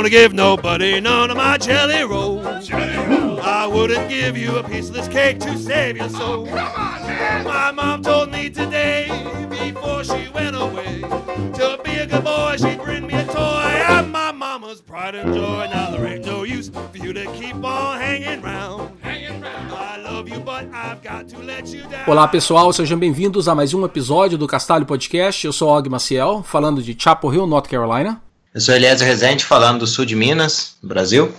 [0.00, 2.70] gonna give nobody none of my jelly rolls.
[2.72, 6.46] I wouldn't give you a piece of this cake to save your soul.
[6.46, 9.08] My mom told me today,
[9.50, 13.84] before she went away, to be a good boy, she'd bring me a toy.
[13.88, 15.68] I'm my mama's pride and joy.
[15.70, 18.92] Now there ain't no use for you to keep on hanging round.
[19.04, 22.06] I love you, but I've got to let you down.
[22.06, 25.44] Olá pessoal, sejam bem-vindos a mais um episódio do Castalho Podcast.
[25.44, 28.29] Eu sou Og Maciel, falando de Chapel Hill, North Carolina.
[28.52, 31.32] Eu sou Eliezer Rezende, falando do sul de Minas, Brasil.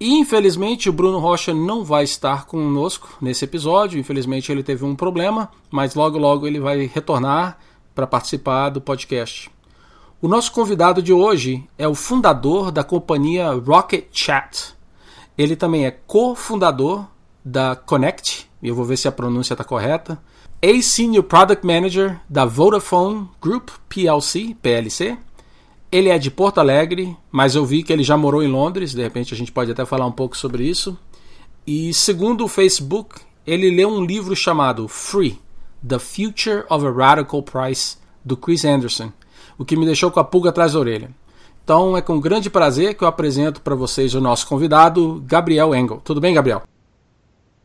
[0.00, 4.00] Infelizmente o Bruno Rocha não vai estar conosco nesse episódio.
[4.00, 7.56] Infelizmente ele teve um problema, mas logo logo ele vai retornar
[7.94, 9.48] para participar do podcast.
[10.20, 14.74] O nosso convidado de hoje é o fundador da companhia Rocket Chat.
[15.36, 17.06] Ele também é cofundador
[17.44, 20.20] da Connect, eu vou ver se a pronúncia está correta.
[20.60, 25.16] A-Senior Product Manager da Vodafone Group PLC, PLC.
[25.90, 29.02] Ele é de Porto Alegre, mas eu vi que ele já morou em Londres, de
[29.02, 30.98] repente a gente pode até falar um pouco sobre isso.
[31.66, 35.38] E segundo o Facebook, ele leu um livro chamado Free:
[35.86, 39.10] The Future of a Radical Price, do Chris Anderson,
[39.56, 41.10] o que me deixou com a pulga atrás da orelha.
[41.64, 46.00] Então é com grande prazer que eu apresento para vocês o nosso convidado, Gabriel Engel.
[46.04, 46.62] Tudo bem, Gabriel?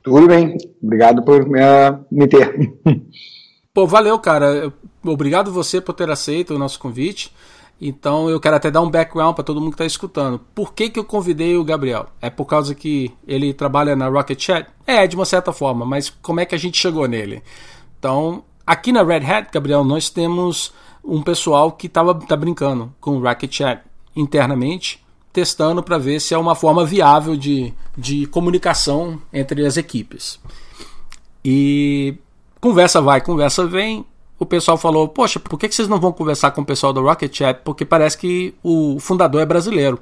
[0.02, 2.74] Tudo bem, obrigado por uh, me ter.
[3.74, 4.72] Pô, valeu, cara.
[5.04, 7.34] Obrigado você por ter aceito o nosso convite.
[7.86, 10.40] Então eu quero até dar um background para todo mundo que está escutando.
[10.56, 12.08] Por que, que eu convidei o Gabriel?
[12.22, 14.70] É por causa que ele trabalha na Rocket Chat?
[14.88, 17.44] É, de uma certa forma, mas como é que a gente chegou nele?
[18.00, 23.18] Então, aqui na Red Hat, Gabriel, nós temos um pessoal que tava, tá brincando com
[23.18, 23.82] o Rocket Chat
[24.16, 25.04] internamente,
[25.34, 30.40] testando para ver se é uma forma viável de, de comunicação entre as equipes.
[31.44, 32.16] E
[32.62, 34.06] conversa vai, conversa vem
[34.38, 37.36] o pessoal falou: Poxa, por que vocês não vão conversar com o pessoal do Rocket
[37.36, 37.62] Chat?
[37.64, 40.00] Porque parece que o fundador é brasileiro.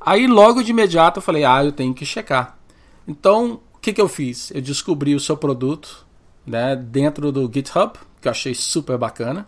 [0.00, 2.58] Aí, logo de imediato, eu falei: Ah, eu tenho que checar.
[3.06, 4.50] Então, o que, que eu fiz?
[4.50, 6.06] Eu descobri o seu produto
[6.46, 9.46] né, dentro do GitHub, que eu achei super bacana.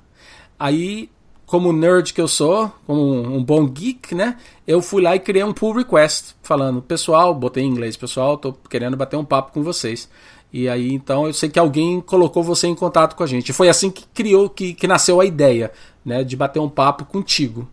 [0.58, 1.10] Aí,
[1.46, 4.38] como nerd que eu sou, como um bom geek, né?
[4.66, 8.52] Eu fui lá e criei um pull request falando, pessoal, botei em inglês, pessoal, tô
[8.52, 10.08] querendo bater um papo com vocês.
[10.52, 13.52] E aí, então, eu sei que alguém colocou você em contato com a gente.
[13.52, 15.72] Foi assim que criou, que, que nasceu a ideia,
[16.04, 17.66] né, de bater um papo contigo.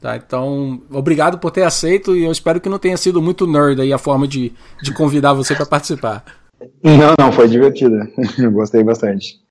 [0.00, 0.16] Tá?
[0.16, 3.92] Então, obrigado por ter aceito e eu espero que não tenha sido muito nerd aí
[3.92, 6.24] a forma de, de convidar você para participar.
[6.80, 7.96] Não, não, foi divertido.
[8.38, 9.41] Eu gostei bastante.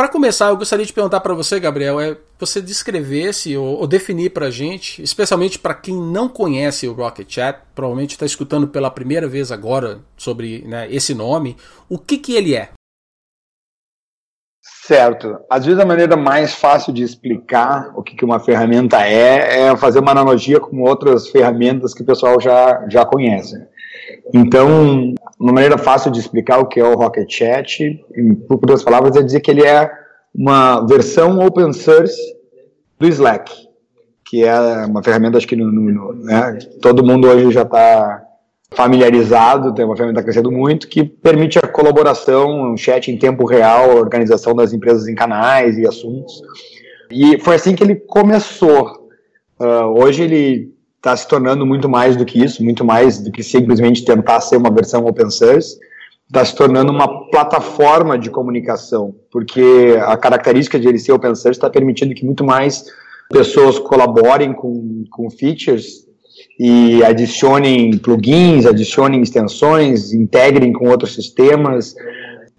[0.00, 4.30] Para começar, eu gostaria de perguntar para você, Gabriel, é você descrevesse ou, ou definir
[4.30, 8.90] para a gente, especialmente para quem não conhece o Rocket Chat, provavelmente está escutando pela
[8.90, 11.54] primeira vez agora sobre né, esse nome,
[11.86, 12.70] o que, que ele é?
[14.62, 15.38] Certo.
[15.50, 19.76] Às vezes a maneira mais fácil de explicar o que, que uma ferramenta é é
[19.76, 23.54] fazer uma analogia com outras ferramentas que o pessoal já, já conhece.
[24.32, 27.82] Então, uma maneira fácil de explicar o que é o Rocket Chat,
[28.16, 29.90] em poucas palavras, é dizer que ele é
[30.34, 32.18] uma versão open source
[32.98, 33.52] do Slack,
[34.24, 38.22] que é uma ferramenta, acho que no, no, né, todo mundo hoje já está
[38.72, 43.90] familiarizado, tem uma ferramenta crescendo muito, que permite a colaboração, um chat em tempo real,
[43.90, 46.40] a organização das empresas em canais e assuntos.
[47.10, 49.08] E foi assim que ele começou.
[49.60, 53.42] Uh, hoje ele está se tornando muito mais do que isso, muito mais do que
[53.42, 55.78] simplesmente tentar ser uma versão open source,
[56.28, 61.58] está se tornando uma plataforma de comunicação, porque a característica de ele ser open source
[61.58, 62.84] está permitindo que muito mais
[63.30, 66.06] pessoas colaborem com, com features
[66.58, 71.94] e adicionem plugins, adicionem extensões, integrem com outros sistemas.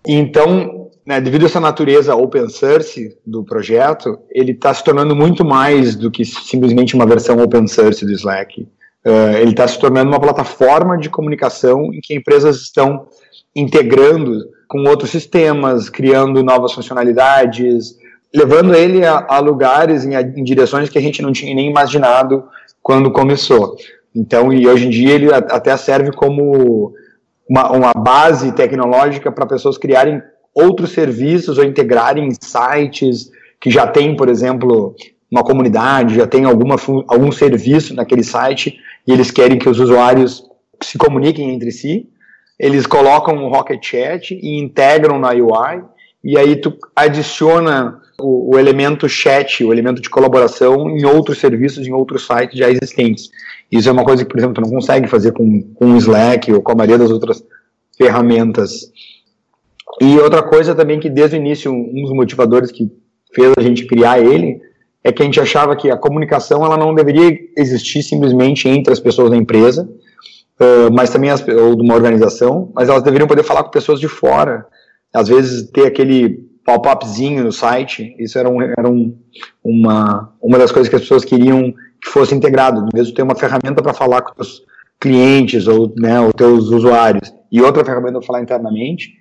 [0.08, 0.81] Então,
[1.12, 5.94] né, devido a essa natureza open source do projeto, ele está se tornando muito mais
[5.94, 8.62] do que simplesmente uma versão open source do Slack.
[9.06, 13.08] Uh, ele está se tornando uma plataforma de comunicação em que empresas estão
[13.54, 17.98] integrando com outros sistemas, criando novas funcionalidades,
[18.34, 22.46] levando ele a, a lugares, em, em, direções que a gente não tinha nem imaginado
[22.82, 23.76] quando começou.
[24.16, 26.94] Então, e hoje em dia ele até serve como
[27.50, 30.22] uma, uma base tecnológica para pessoas criarem
[30.54, 34.96] outros serviços ou integrarem sites que já tem, por exemplo,
[35.30, 36.76] uma comunidade, já tem alguma,
[37.08, 38.78] algum serviço naquele site
[39.08, 40.44] e eles querem que os usuários
[40.82, 42.10] se comuniquem entre si.
[42.60, 45.84] Eles colocam o Rocket Chat e integram na UI
[46.24, 51.88] e aí tu adiciona o, o, elemento chat, o elemento de colaboração em outros serviços,
[51.88, 53.30] em outros sites já existentes.
[53.72, 56.52] Isso é uma coisa que, por exemplo, tu não consegue fazer com, com o Slack
[56.52, 57.44] ou com a maioria das outras
[57.98, 58.92] ferramentas.
[60.00, 62.90] E outra coisa também que desde o início, um dos motivadores que
[63.34, 64.62] fez a gente criar ele,
[65.04, 69.00] é que a gente achava que a comunicação ela não deveria existir simplesmente entre as
[69.00, 69.90] pessoas da empresa,
[70.94, 74.08] mas também as, ou de uma organização, mas elas deveriam poder falar com pessoas de
[74.08, 74.66] fora.
[75.14, 79.18] Às vezes ter aquele pop-upzinho no site, isso era, um, era um,
[79.64, 83.82] uma, uma das coisas que as pessoas queriam que fosse integrado, mesmo ter uma ferramenta
[83.82, 84.62] para falar com os
[85.00, 89.14] clientes ou né, os teus usuários e outra ferramenta para falar internamente,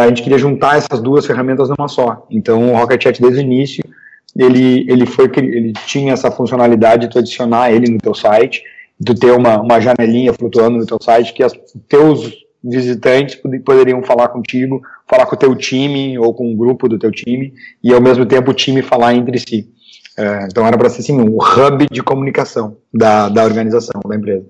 [0.00, 2.26] a gente queria juntar essas duas ferramentas numa só.
[2.30, 3.84] Então, o Rocket Chat desde o início
[4.36, 8.62] ele, ele foi ele tinha essa funcionalidade de tu adicionar ele no teu site,
[8.98, 11.52] de ter uma, uma janelinha flutuando no teu site que os
[11.88, 12.32] teus
[12.62, 17.10] visitantes poderiam falar contigo, falar com o teu time ou com um grupo do teu
[17.10, 17.52] time
[17.82, 19.68] e ao mesmo tempo o time falar entre si.
[20.16, 24.46] É, então era para ser assim, um hub de comunicação da, da organização, da empresa.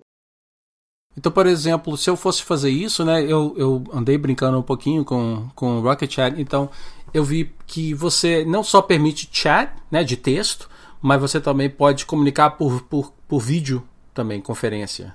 [1.16, 5.04] Então, por exemplo, se eu fosse fazer isso, né, eu, eu andei brincando um pouquinho
[5.04, 6.68] com, com Rocket Chat, então
[7.12, 10.68] eu vi que você não só permite chat, né, de texto,
[11.00, 13.82] mas você também pode comunicar por, por, por vídeo
[14.12, 15.14] também, conferência.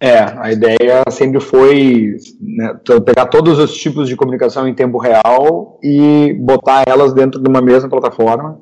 [0.00, 2.72] É, a ideia sempre foi né,
[3.04, 7.60] pegar todos os tipos de comunicação em tempo real e botar elas dentro de uma
[7.60, 8.60] mesma plataforma.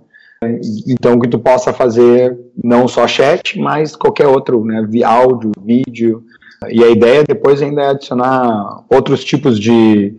[0.86, 6.24] Então, que tu possa fazer não só chat, mas qualquer outro, né, áudio, vídeo.
[6.70, 10.14] E a ideia depois ainda é adicionar outros tipos de,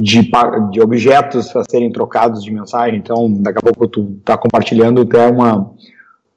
[0.00, 0.30] de,
[0.72, 2.98] de objetos a serem trocados de mensagem.
[2.98, 5.70] Então, daqui a pouco tu está compartilhando até uma,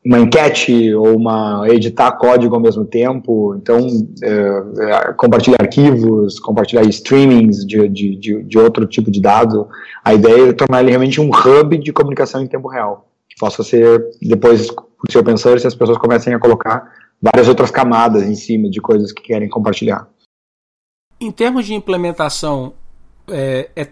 [0.06, 3.56] uma enquete ou uma editar código ao mesmo tempo.
[3.56, 3.88] Então,
[4.24, 9.68] é, é, compartilhar arquivos, compartilhar streamings de, de, de, de, outro tipo de dado.
[10.06, 13.63] A ideia é tornar ele realmente um hub de comunicação em tempo real, que possa
[13.63, 18.36] ser depois por seu pensar se as pessoas comecem a colocar várias outras camadas em
[18.36, 20.07] cima de coisas que querem compartilhar.
[21.19, 22.74] Em termos de implementação,
[23.27, 23.88] é, é,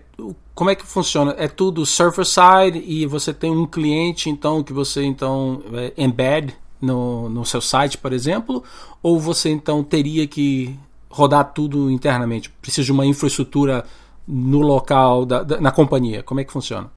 [0.55, 1.35] como é que funciona?
[1.37, 6.55] É tudo server side e você tem um cliente então que você então é, embed
[6.81, 8.63] no, no seu site, por exemplo,
[9.03, 10.77] ou você então teria que
[11.09, 12.49] rodar tudo internamente?
[12.61, 13.85] Precisa de uma infraestrutura
[14.27, 16.23] no local da, da, na companhia?
[16.23, 16.91] Como é que funciona?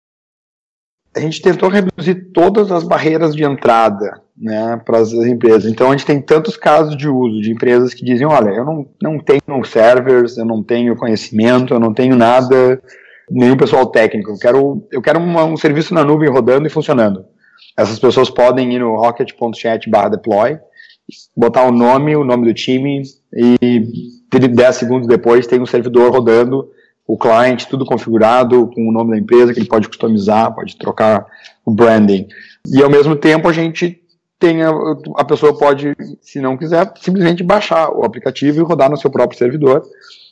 [1.14, 5.70] A gente tentou reduzir todas as barreiras de entrada né, para as empresas.
[5.70, 8.86] Então a gente tem tantos casos de uso de empresas que dizem, olha, eu não,
[9.02, 12.80] não tenho servers, eu não tenho conhecimento, eu não tenho nada,
[13.30, 14.30] nenhum pessoal técnico.
[14.30, 17.24] Eu quero, eu quero uma, um serviço na nuvem rodando e funcionando.
[17.76, 20.58] Essas pessoas podem ir no rocket.chat deploy,
[21.36, 23.02] botar o nome, o nome do time
[23.34, 26.68] e 10 segundos depois tem um servidor rodando,
[27.12, 31.26] o cliente tudo configurado com o nome da empresa que ele pode customizar, pode trocar
[31.64, 32.28] o branding.
[32.72, 34.00] E ao mesmo tempo a gente
[34.38, 34.70] tem a,
[35.16, 35.92] a pessoa pode,
[36.22, 39.82] se não quiser, simplesmente baixar o aplicativo e rodar no seu próprio servidor,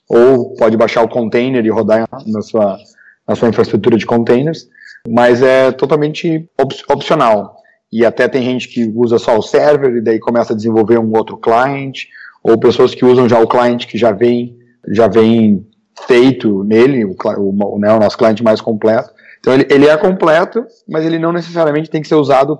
[0.08, 2.78] ou pode baixar o container e rodar na sua,
[3.26, 4.68] na sua infraestrutura de containers,
[5.06, 7.56] mas é totalmente op opcional.
[7.90, 11.12] E até tem gente que usa só o server e daí começa a desenvolver um
[11.16, 12.04] outro client,
[12.40, 15.67] ou pessoas que usam já o cliente que já vem, já vem
[16.06, 19.10] feito nele, o, o, né, o nosso cliente mais completo.
[19.40, 22.58] Então ele, ele é completo, mas ele não necessariamente tem que ser usado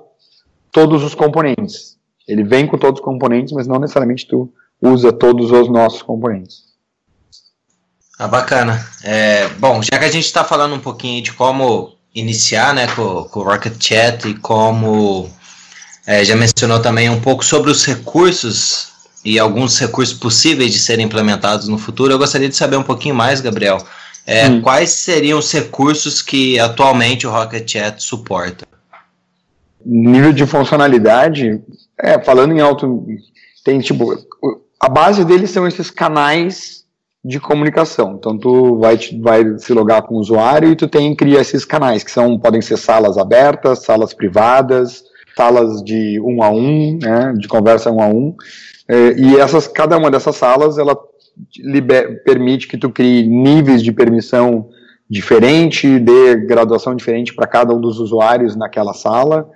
[0.72, 1.96] todos os componentes.
[2.26, 6.68] Ele vem com todos os componentes, mas não necessariamente tu usa todos os nossos componentes.
[8.18, 8.84] Ah, bacana.
[9.04, 13.02] É, bom, já que a gente está falando um pouquinho de como iniciar né, com,
[13.02, 15.30] o Rocket Chat e como
[16.06, 18.88] é, já mencionou também um pouco sobre os recursos
[19.24, 23.14] e alguns recursos possíveis de serem implementados no futuro, eu gostaria de saber um pouquinho
[23.14, 23.78] mais, Gabriel.
[24.26, 24.60] É, hum.
[24.60, 28.68] Quais seriam os recursos que atualmente o Rocket Chat suporta?
[29.84, 31.62] nível de funcionalidade,
[31.98, 33.06] é, falando em alto,
[33.64, 34.14] tem tipo,
[34.78, 36.84] a base deles são esses canais
[37.24, 38.16] de comunicação.
[38.18, 42.04] Então tu vai, vai se logar com o usuário e tu tem cria esses canais
[42.04, 45.02] que são podem ser salas abertas, salas privadas,
[45.36, 48.36] salas de um a um, né, de conversa um a um.
[48.88, 50.98] É, e essas cada uma dessas salas ela
[51.58, 54.68] liber, permite que tu crie níveis de permissão
[55.08, 59.48] diferente, dê graduação diferente para cada um dos usuários naquela sala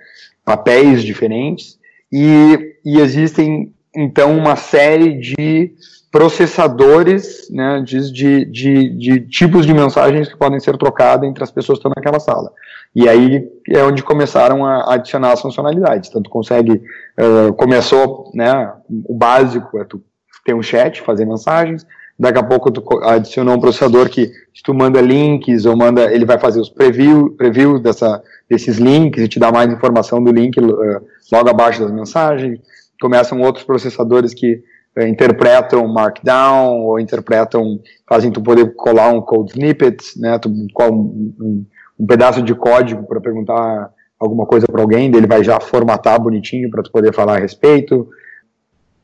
[0.45, 1.79] papéis diferentes,
[2.11, 5.73] e, e existem então uma série de
[6.11, 11.49] processadores né, de, de, de, de, tipos de mensagens que podem ser trocadas entre as
[11.49, 12.51] pessoas que estão naquela sala.
[12.95, 16.09] E aí é onde começaram a adicionar as funcionalidades.
[16.09, 16.81] Então, tu consegue,
[17.19, 18.71] uh, começou, né,
[19.05, 20.01] o básico é tu
[20.45, 21.85] ter um chat, fazer mensagens,
[22.19, 26.25] daqui a pouco tu adicionou um processador que se tu manda links ou manda, ele
[26.25, 30.59] vai fazer os preview, previews dessa, desses links e te dá mais informação do link
[30.59, 32.59] uh, logo abaixo das mensagens.
[33.01, 34.61] Começam outros processadores que
[34.97, 41.35] uh, interpretam Markdown ou interpretam, fazem tu poder colar um code snippet, né, tu, um,
[41.41, 41.65] um,
[42.03, 46.69] um pedaço de código para perguntar alguma coisa para alguém, ele vai já formatar bonitinho
[46.69, 48.07] para tu poder falar a respeito.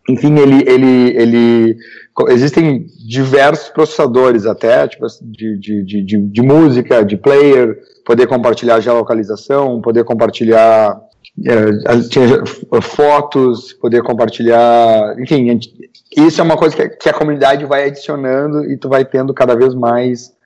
[0.09, 1.77] Enfim, ele, ele, ele
[2.29, 8.81] existem diversos processadores até, tipo, de, de, de, de, de música, de player, poder compartilhar
[8.81, 10.99] geolocalização, poder compartilhar
[11.45, 15.57] é, fotos, poder compartilhar, enfim,
[16.17, 19.73] isso é uma coisa que a comunidade vai adicionando e tu vai tendo cada vez
[19.73, 20.37] mais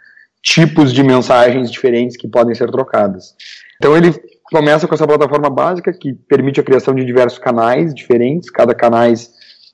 [0.43, 3.33] tipos de mensagens diferentes que podem ser trocadas.
[3.77, 8.49] Então ele começa com essa plataforma básica que permite a criação de diversos canais diferentes,
[8.49, 9.31] cada canais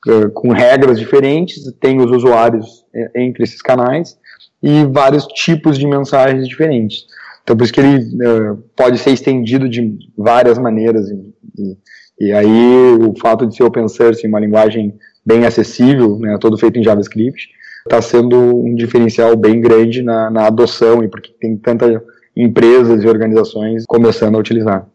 [0.07, 4.17] uh, com regras diferentes, tem os usuários uh, entre esses canais
[4.61, 7.05] e vários tipos de mensagens diferentes.
[7.43, 12.31] Então por isso que ele uh, pode ser estendido de várias maneiras e, e, e,
[12.31, 14.93] aí o fato de ser open source, uma linguagem
[15.25, 17.49] bem acessível, né, todo feito em JavaScript,
[17.89, 22.01] está sendo um diferencial bem grande na, na adoção e porque tem tantas
[22.37, 24.87] empresas e organizações começando a utilizar.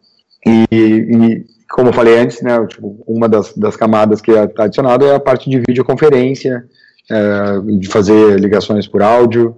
[0.45, 5.05] E, e como eu falei antes, né, tipo, uma das, das camadas que está adicionada
[5.05, 6.65] é a parte de videoconferência,
[7.11, 9.55] é, de fazer ligações por áudio,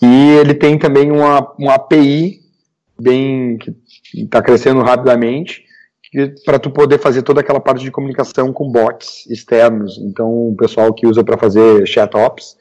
[0.00, 2.40] e ele tem também uma, uma API
[3.00, 3.74] bem que
[4.14, 5.64] está crescendo rapidamente,
[6.44, 9.98] para tu poder fazer toda aquela parte de comunicação com bots externos.
[9.98, 12.56] Então, o pessoal que usa para fazer chat ops,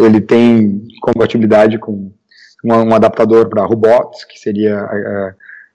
[0.00, 2.12] ele tem compatibilidade com
[2.64, 4.88] um, adaptador para robots, que seria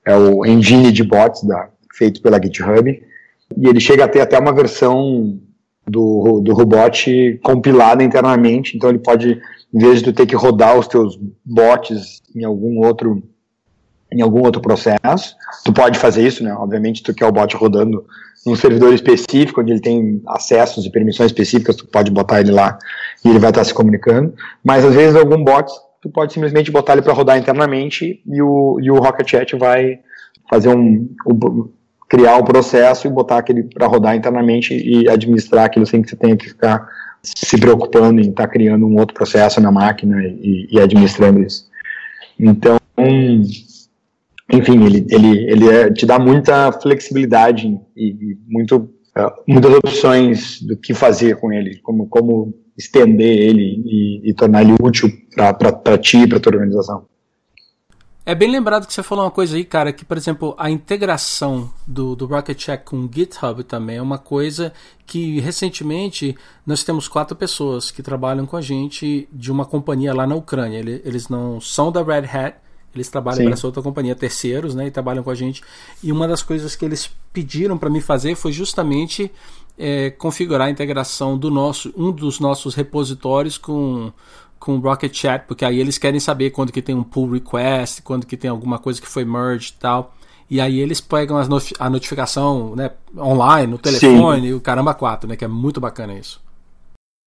[0.06, 2.90] é, é, o engine de bots da, feito pela GitHub,
[3.58, 5.38] e ele chega a ter até uma versão
[5.86, 9.42] do, do robot compilada internamente, então ele pode,
[9.74, 13.22] em vez de tu ter que rodar os teus bots em algum outro
[14.12, 15.36] em algum outro processo.
[15.64, 16.54] Tu pode fazer isso, né?
[16.54, 18.06] Obviamente, tu quer o bot rodando
[18.46, 22.78] num servidor específico, onde ele tem acessos e permissões específicas, tu pode botar ele lá
[23.24, 24.34] e ele vai estar se comunicando.
[24.64, 25.70] Mas às vezes algum bot,
[26.02, 30.00] tu pode simplesmente botar ele para rodar internamente e o, e o Rocket Chat vai
[30.50, 31.70] fazer um, um
[32.08, 36.16] criar o processo e botar aquele para rodar internamente e administrar aquilo sem que você
[36.16, 36.88] tenha que ficar
[37.22, 41.68] se preocupando em estar tá criando um outro processo na máquina e, e administrando isso.
[42.40, 42.78] Então,
[44.52, 50.78] enfim, ele, ele, ele é, te dá muita flexibilidade e, muito, é, muitas opções do
[50.78, 56.20] que fazer com ele, como, como estender ele e, e tornar ele útil para ti
[56.20, 57.06] e para tua organização.
[58.26, 61.72] É bem lembrado que você falou uma coisa aí, cara, que, por exemplo, a integração
[61.88, 64.74] do, do Rocket Check com o GitHub também é uma coisa
[65.06, 66.36] que, recentemente,
[66.66, 70.80] nós temos quatro pessoas que trabalham com a gente de uma companhia lá na Ucrânia.
[71.06, 72.58] Eles não são da Red Hat,
[72.94, 74.88] eles trabalham para essa outra companhia, terceiros, né?
[74.88, 75.62] E trabalham com a gente.
[76.04, 79.32] E uma das coisas que eles pediram para mim fazer foi justamente
[79.78, 84.12] é, configurar a integração do nosso, um dos nossos repositórios com
[84.60, 88.02] com o Rocket Chat, porque aí eles querem saber quando que tem um pull request,
[88.02, 90.16] quando que tem alguma coisa que foi merged e tal.
[90.50, 94.54] E aí eles pegam not a notificação né, online, no telefone, Sim.
[94.54, 95.36] o caramba 4, né?
[95.36, 96.42] Que é muito bacana isso.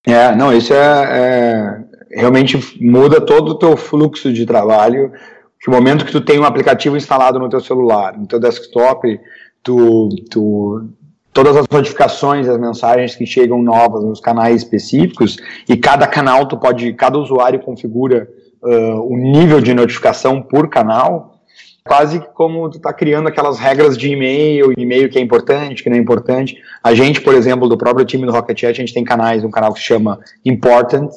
[0.07, 5.13] É, não, isso é, é, realmente muda todo o teu fluxo de trabalho
[5.61, 9.21] que o momento que tu tem um aplicativo instalado no teu celular, no teu desktop,
[9.63, 10.89] tu, tu
[11.33, 15.37] todas as notificações, as mensagens que chegam novas nos canais específicos
[15.69, 18.29] e cada canal tu pode, cada usuário configura
[18.63, 21.41] uh, o nível de notificação por canal,
[21.85, 25.97] quase como tu está criando aquelas regras de e-mail, e-mail que é importante, que não
[25.97, 26.57] é importante.
[26.83, 29.51] A gente, por exemplo, do próprio time do Rocket Chat, a gente tem canais, um
[29.51, 31.11] canal que se chama Important,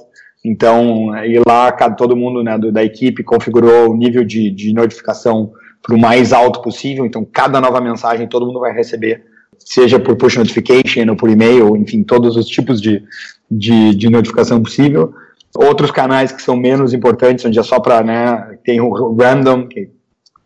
[0.44, 5.96] então, e lá todo mundo né, da equipe configurou o nível de, de notificação para
[5.96, 7.06] o mais alto possível.
[7.06, 9.24] Então, cada nova mensagem todo mundo vai receber,
[9.58, 13.02] seja por push notification ou por e-mail, enfim, todos os tipos de,
[13.50, 15.14] de, de notificação possível.
[15.56, 19.90] Outros canais que são menos importantes, onde é só para, né, tem o random, que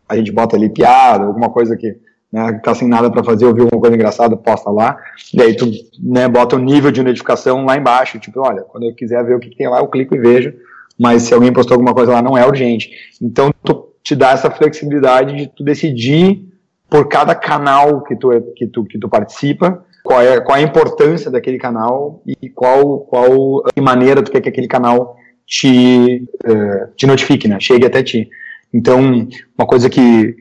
[0.08, 1.96] a gente bota ali piada, alguma coisa que
[2.32, 4.98] né, tá sem nada para fazer, ouviu alguma coisa engraçada, posta lá,
[5.32, 5.70] e aí tu
[6.00, 9.40] né, bota o nível de notificação lá embaixo, tipo, olha, quando eu quiser ver o
[9.40, 10.52] que, que, tem lá, eu clico e vejo,
[10.98, 12.90] mas se alguém postou alguma coisa lá, não é urgente.
[13.22, 16.44] Então, tu te dá essa flexibilidade de tu decidir
[16.90, 20.64] por cada canal que tu, que tu, que tu participa, qual é, qual é a
[20.64, 25.16] importância daquele canal e qual, qual maneira tu quer que aquele canal
[25.46, 28.28] te, uh, te notifique, né, chegue até ti.
[28.72, 30.34] Então, uma coisa que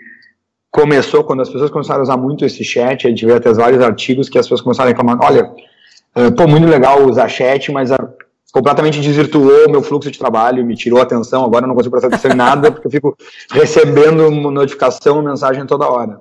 [0.78, 3.82] começou, quando as pessoas começaram a usar muito esse chat, a gente vê até vários
[3.82, 5.52] artigos que as pessoas começaram a reclamar, olha,
[6.16, 7.98] uh, pô, muito legal usar chat, mas a,
[8.54, 12.10] completamente desvirtuou meu fluxo de trabalho, me tirou a atenção, agora eu não consigo prestar
[12.10, 13.18] atenção em nada, porque eu fico
[13.52, 16.20] recebendo notificação, mensagem toda hora.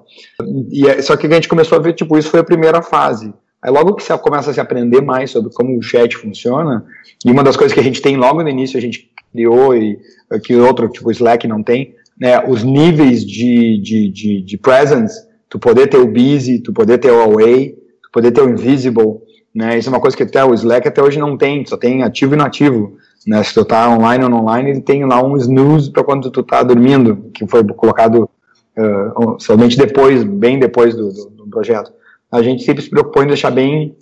[0.70, 3.34] E, é, só que a gente começou a ver, tipo, isso foi a primeira fase.
[3.62, 6.82] Aí logo que você começa a se aprender mais sobre como o chat funciona,
[7.22, 9.98] e uma das coisas que a gente tem logo no início, a gente criou e
[10.42, 15.58] que outro, tipo, Slack não tem, né, os níveis de, de, de, de presence Tu
[15.58, 19.20] poder ter o busy, tu poder ter o away, tu poder ter o invisible,
[19.54, 19.78] né?
[19.78, 22.34] Isso é uma coisa que até o Slack até hoje não tem, só tem ativo
[22.34, 22.96] e inativo.
[23.26, 23.42] Né?
[23.42, 26.42] Se tu tá online ou não online, ele tem lá um snooze para quando tu
[26.42, 28.28] tá dormindo, que foi colocado
[28.76, 31.92] uh, somente depois, bem depois do, do, do, projeto.
[32.30, 33.96] A gente sempre se preocupou em deixar bem,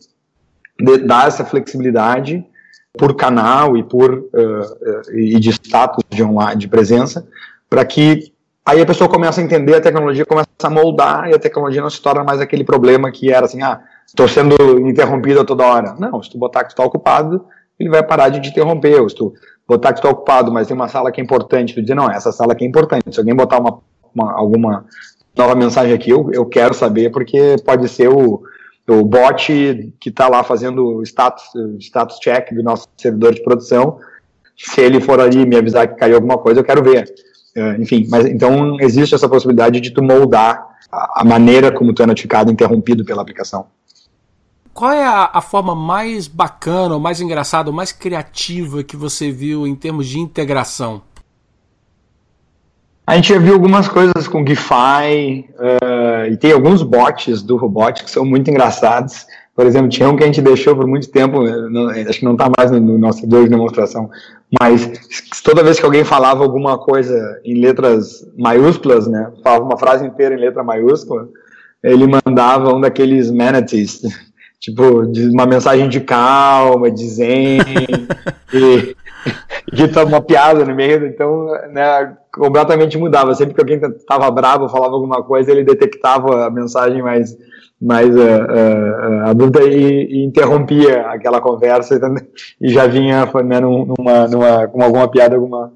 [0.80, 2.44] de, dar essa flexibilidade
[2.98, 7.26] por canal e por uh, e de status de online, de presença,
[7.74, 8.32] para que
[8.64, 11.90] aí a pessoa começa a entender a tecnologia, começa a moldar e a tecnologia não
[11.90, 14.54] se torna mais aquele problema que era assim, ah, estou sendo
[14.88, 15.96] interrompido toda hora.
[15.98, 17.44] Não, se tu botar que tu está ocupado,
[17.80, 19.00] ele vai parar de te interromper.
[19.00, 19.34] Ou se tu
[19.66, 22.08] botar que tu está ocupado, mas tem uma sala que é importante, tu dizer, não,
[22.08, 23.12] essa sala aqui é importante.
[23.12, 23.80] Se alguém botar uma,
[24.14, 24.84] uma alguma
[25.36, 28.40] nova mensagem aqui, eu, eu quero saber, porque pode ser o,
[28.88, 31.42] o bot que está lá fazendo status,
[31.80, 33.98] status check do nosso servidor de produção.
[34.56, 37.12] Se ele for ali me avisar que caiu alguma coisa, eu quero ver.
[37.56, 42.06] Uh, enfim, mas então existe essa possibilidade de tu moldar a, maneira como tu é
[42.06, 43.66] notificado interrompido pela aplicação
[44.74, 49.30] qual é a, a, forma mais bacana, ou mais engraçada, ou mais criativa que você
[49.30, 51.00] viu em termos de integração?
[53.06, 58.02] A gente já viu algumas coisas com GIFI, uh, e tem alguns bots do robot
[58.02, 59.26] que são muito engraçados.
[59.54, 62.32] Por exemplo, tinha um que a gente deixou por muito tempo, não, acho que não
[62.32, 64.10] está mais no, no nosso dois de demonstração,
[64.60, 64.90] mas
[65.44, 70.34] toda vez que alguém falava alguma coisa em letras maiúsculas, né, falava uma frase inteira
[70.34, 71.28] em letra maiúscula,
[71.84, 74.00] ele mandava um daqueles manatees,
[74.58, 77.58] tipo, uma mensagem de calma, de zen,
[78.52, 78.96] e,
[79.72, 83.34] e tá uma piada no meio, então, né, completamente mudava.
[83.34, 87.36] Sempre que alguém estava bravo, falava alguma coisa, ele detectava a mensagem mais,
[87.84, 92.00] mais uh, uh, e, e, interrompia aquela conversa
[92.58, 95.70] e já vinha né, numa, numa, com alguma piada, alguma,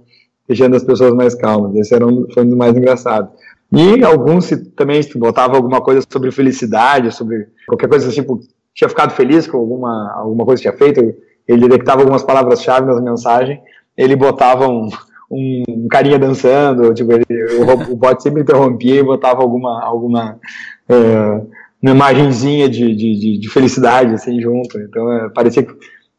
[0.49, 1.77] deixando as pessoas mais calmas.
[1.77, 3.31] Esse era um, foi um dos mais engraçados.
[3.71, 8.41] E alguns também botava alguma coisa sobre felicidade, sobre qualquer coisa assim, tipo,
[8.75, 11.15] tinha ficado feliz com alguma, alguma coisa que tinha feito,
[11.47, 13.61] ele detectava algumas palavras-chave nas mensagens,
[13.95, 14.89] ele botava um,
[15.31, 17.27] um carinha dançando, tipo, ele,
[17.59, 20.41] o, o bot sempre interrompia e botava alguma, alguma
[20.89, 21.47] uh,
[21.83, 25.73] uma imagenzinha de, de, de, felicidade, assim, junto, então é, parecia que,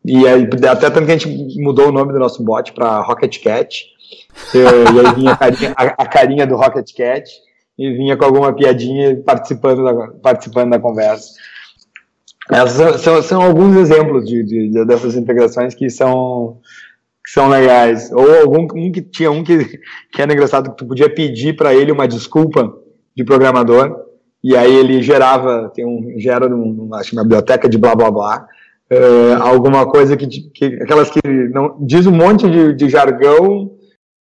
[0.06, 3.42] e aí, até tanto que a gente mudou o nome do nosso bot para Rocket
[3.44, 3.86] Cat,
[4.54, 7.30] e, aí vinha a carinha, a, a carinha do Rocket Cat,
[7.78, 11.30] e vinha com alguma piadinha participando da, participando da conversa.
[12.52, 16.60] Essas são, são alguns exemplos de, de, dessas integrações que são,
[17.24, 18.12] que são legais.
[18.12, 19.80] Ou algum um que tinha um que,
[20.12, 22.74] que era engraçado, que tu podia pedir para ele uma desculpa
[23.16, 24.09] de programador,
[24.44, 28.48] e aí ele gerava, tem um, gera um, acho, uma biblioteca de blá blá blá,
[28.92, 31.20] uh, alguma coisa que, que, aquelas que
[31.54, 33.72] não, diz um monte de, de jargão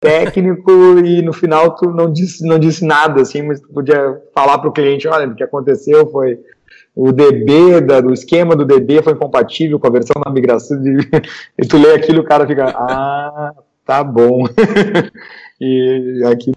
[0.01, 4.59] técnico e no final tu não disse, não disse nada, assim, mas tu podia falar
[4.59, 6.39] para o cliente, olha, o que aconteceu foi
[6.95, 10.83] o DB, da, do esquema do DB foi incompatível com a versão da migração.
[10.83, 10.99] De,
[11.57, 13.53] e tu lê aquilo, o cara fica, ah,
[13.87, 14.45] tá bom.
[15.61, 16.53] e aqui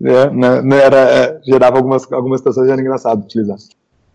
[0.00, 3.56] né, né, né, era, é, gerava algumas, algumas situações era engraçado utilizar.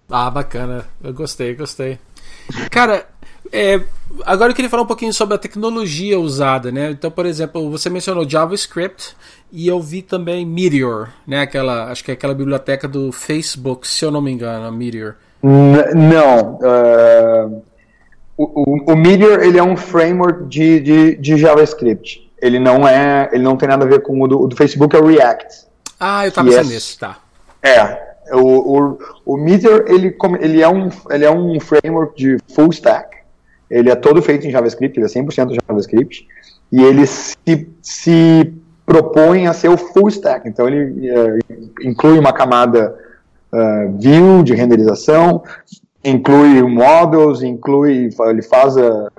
[0.09, 0.85] Ah, bacana.
[1.03, 1.97] Eu gostei, gostei.
[2.69, 3.05] Cara,
[3.51, 3.81] é,
[4.23, 6.91] agora eu queria falar um pouquinho sobre a tecnologia usada, né?
[6.91, 9.15] Então, por exemplo, você mencionou JavaScript
[9.51, 11.41] e eu vi também Meteor, né?
[11.41, 15.15] Aquela, acho que é aquela biblioteca do Facebook, se eu não me engano, Meteor
[15.95, 16.59] não.
[16.61, 17.61] Uh,
[18.37, 22.24] o, o, Meteor ele é um framework de, de, de, JavaScript.
[22.45, 24.95] Ele não é, ele não tem nada a ver com o do, o do Facebook
[24.95, 25.65] é o React.
[25.99, 27.17] Ah, eu estava pensando é, nisso, tá.
[27.63, 32.69] É, o, o, o Meteor ele, ele, é um, ele é um framework de full
[32.69, 33.17] stack.
[33.67, 36.27] Ele é todo feito em JavaScript, ele é 100% JavaScript.
[36.71, 38.53] E ele se, se
[38.85, 40.47] propõe a ser o full stack.
[40.47, 41.39] Então ele é,
[41.81, 42.95] inclui uma camada
[43.51, 45.41] uh, view de renderização,
[46.03, 49.11] inclui models, inclui, ele faz a,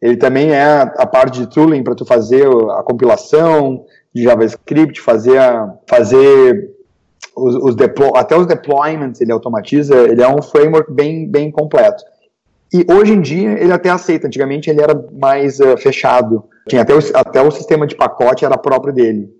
[0.00, 3.84] ele também é a, parte de tooling para tu fazer a compilação
[4.14, 6.70] de JavaScript, fazer a, fazer
[7.36, 7.76] os, os
[8.14, 12.04] até os deployments ele automatiza, ele é um framework bem, bem completo.
[12.72, 16.94] E hoje em dia ele até aceita, antigamente ele era mais uh, fechado, tinha até
[16.94, 19.38] o, até o sistema de pacote era próprio dele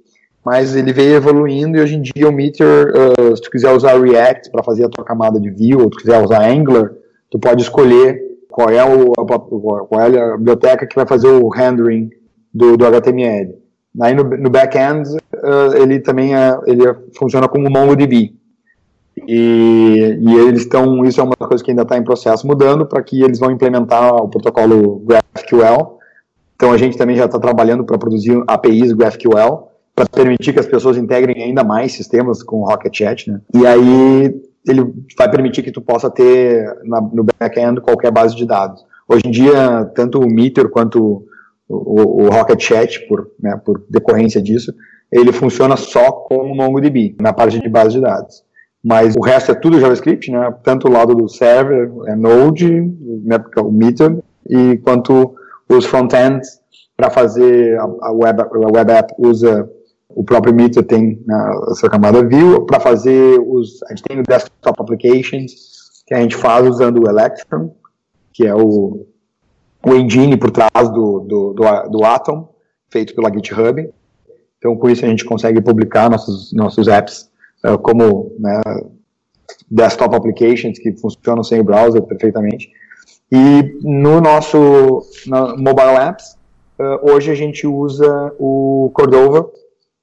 [0.48, 4.00] mas ele veio evoluindo e hoje em dia o Meteor, uh, se tu quiser usar
[4.00, 6.90] React para fazer a tua camada de view, ou tu quiser usar Angular,
[7.30, 8.18] tu pode escolher
[8.58, 12.10] qual é, o, qual é a biblioteca que vai fazer o rendering
[12.52, 13.54] do, do HTML.
[14.00, 16.82] Aí no, no back-end uh, ele também é, ele
[17.16, 18.34] funciona como MongoDB.
[19.28, 23.00] E, e eles estão, isso é uma coisa que ainda está em processo mudando, para
[23.00, 25.98] que eles vão implementar o protocolo GraphQL.
[26.56, 30.66] Então a gente também já está trabalhando para produzir APIs GraphQL para permitir que as
[30.66, 33.40] pessoas integrem ainda mais sistemas com Rocket Chat, né?
[33.54, 34.34] E aí
[34.70, 38.84] ele vai permitir que tu possa ter na, no back-end qualquer base de dados.
[39.08, 41.24] Hoje em dia, tanto o Meter quanto
[41.68, 44.72] o, o Rocket Chat, por, né, por decorrência disso,
[45.10, 48.44] ele funciona só com o MongoDB, na parte de base de dados.
[48.84, 50.54] Mas o resto é tudo JavaScript, né?
[50.62, 52.70] Tanto o lado do server, é Node,
[53.24, 55.34] né, o Meter, e quanto
[55.68, 56.60] os frontends
[56.96, 59.68] para fazer a, a, web, a web app usa
[60.18, 61.36] o próprio Meter tem né,
[61.68, 65.52] a sua camada View para fazer os a gente tem o desktop applications
[66.04, 67.72] que a gente faz usando o Electron
[68.32, 69.06] que é o,
[69.86, 72.52] o engine por trás do, do, do, do Atom
[72.90, 73.88] feito pela GitHub.
[74.58, 77.30] Então com isso a gente consegue publicar nossos nossos apps
[77.64, 78.60] uh, como né,
[79.70, 82.68] desktop applications que funcionam sem o browser perfeitamente.
[83.30, 85.04] E no nosso
[85.56, 86.36] mobile apps
[86.80, 89.48] uh, hoje a gente usa o Cordova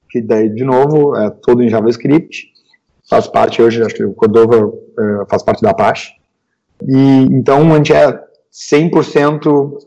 [0.08, 2.48] que daí, de novo, é todo em JavaScript,
[3.08, 6.12] faz parte hoje, acho que o Cordova é, faz parte da Apache,
[6.82, 8.20] e então a gente é
[8.52, 9.78] 100%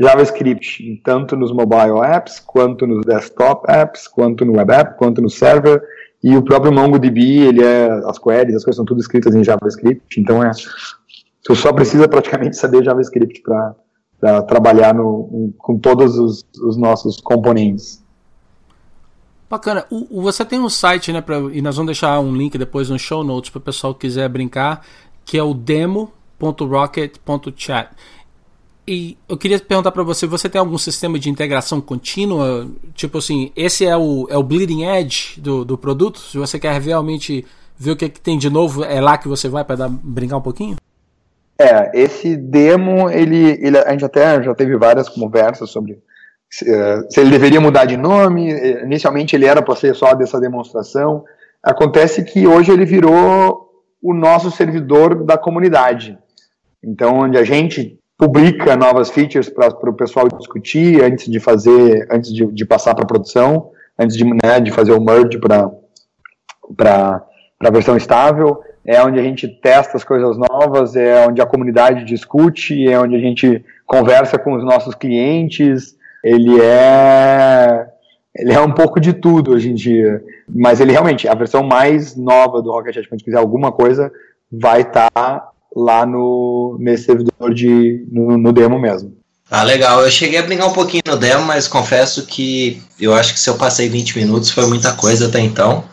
[0.00, 5.28] JavaScript, tanto nos mobile apps, quanto nos desktop apps, quanto no web app, quanto no
[5.28, 5.82] server,
[6.22, 10.20] e o próprio MongoDB, ele é, as queries, as coisas são tudo escritas em JavaScript,
[10.20, 10.50] então é,
[11.44, 13.42] tu só precisa praticamente saber JavaScript
[14.20, 18.02] para trabalhar no, com todos os, os nossos componentes.
[19.48, 19.86] Bacana.
[19.90, 21.20] O, o, você tem um site, né?
[21.20, 24.06] Pra, e nós vamos deixar um link depois no show notes para o pessoal que
[24.06, 24.84] quiser brincar,
[25.24, 27.88] que é o demo.rocket.chat.
[28.86, 32.66] E eu queria perguntar para você, você tem algum sistema de integração contínua?
[32.94, 36.18] Tipo assim, esse é o, é o bleeding edge do, do produto?
[36.18, 37.44] Se você quer realmente
[37.76, 40.38] ver o que, é que tem de novo, é lá que você vai para brincar
[40.38, 40.76] um pouquinho?
[41.60, 45.98] É, esse demo, ele, ele, a gente até já teve várias conversas sobre
[46.50, 48.52] se ele deveria mudar de nome.
[48.52, 51.24] Eh, inicialmente ele era para ser só dessa demonstração.
[51.62, 53.68] Acontece que hoje ele virou
[54.02, 56.18] o nosso servidor da comunidade.
[56.82, 62.32] Então, onde a gente publica novas features para o pessoal discutir antes de fazer, antes
[62.32, 65.70] de, de passar para produção, antes de, né, de fazer o merge para
[67.60, 68.60] a versão estável.
[68.84, 73.16] É onde a gente testa as coisas novas, é onde a comunidade discute, é onde
[73.16, 77.86] a gente conversa com os nossos clientes, ele é
[78.34, 82.14] ele é um pouco de tudo hoje em dia, mas ele realmente a versão mais
[82.14, 84.12] nova do Rocket Chat, quando quiser alguma coisa,
[84.50, 89.16] vai estar tá lá no nesse servidor de no, no, demo mesmo.
[89.50, 90.02] Ah, legal.
[90.02, 93.50] Eu cheguei a brincar um pouquinho no demo, mas confesso que eu acho que se
[93.50, 95.84] eu passei 20 minutos foi muita coisa até então.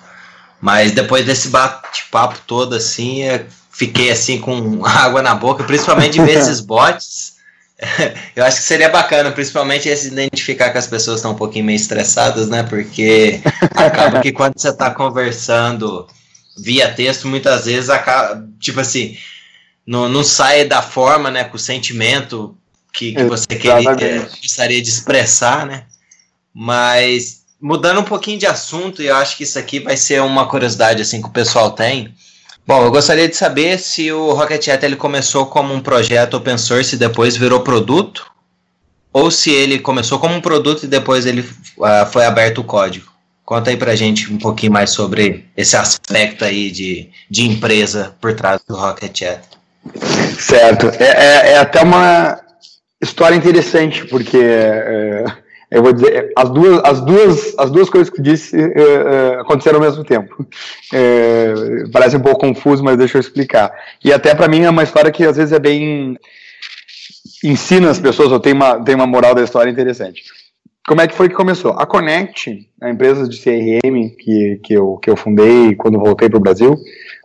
[0.62, 3.24] Mas depois desse bate-papo todo assim,
[3.72, 7.35] fiquei assim com água na boca, principalmente de ver esses bots.
[8.36, 11.76] Eu acho que seria bacana, principalmente esse identificar que as pessoas estão um pouquinho meio
[11.76, 12.64] estressadas, né?
[12.64, 13.42] Porque
[13.76, 16.08] acaba que quando você está conversando
[16.58, 19.18] via texto, muitas vezes acaba, tipo assim,
[19.86, 21.44] não, não sai da forma, né?
[21.44, 22.58] Com o sentimento
[22.94, 25.84] que, que você queria, é, gostaria de expressar, né?
[26.54, 30.48] Mas mudando um pouquinho de assunto, e eu acho que isso aqui vai ser uma
[30.48, 32.14] curiosidade assim que o pessoal tem.
[32.68, 36.58] Bom, eu gostaria de saber se o Rocket Hat ele começou como um projeto open
[36.58, 38.26] source e depois virou produto,
[39.14, 43.06] ou se ele começou como um produto e depois ele uh, foi aberto o código.
[43.46, 48.34] Conta aí pra gente um pouquinho mais sobre esse aspecto aí de, de empresa por
[48.34, 49.42] trás do Rocket Chat.
[50.40, 50.88] Certo.
[51.00, 52.40] É, é, é até uma
[53.00, 55.24] história interessante, porque é,
[55.76, 59.84] eu vou dizer, as duas, as duas, as duas coisas que disse uh, aconteceram ao
[59.84, 60.42] mesmo tempo.
[60.42, 63.74] Uh, parece um pouco confuso, mas deixa eu explicar.
[64.02, 66.18] E até para mim é uma história que às vezes é bem
[67.44, 70.24] ensina as pessoas, ou tem uma, tem uma moral da história interessante.
[70.88, 71.74] Como é que foi que começou?
[71.74, 76.38] A Connect, a empresa de CRM que, que, eu, que eu fundei quando voltei para
[76.38, 76.78] o Brasil,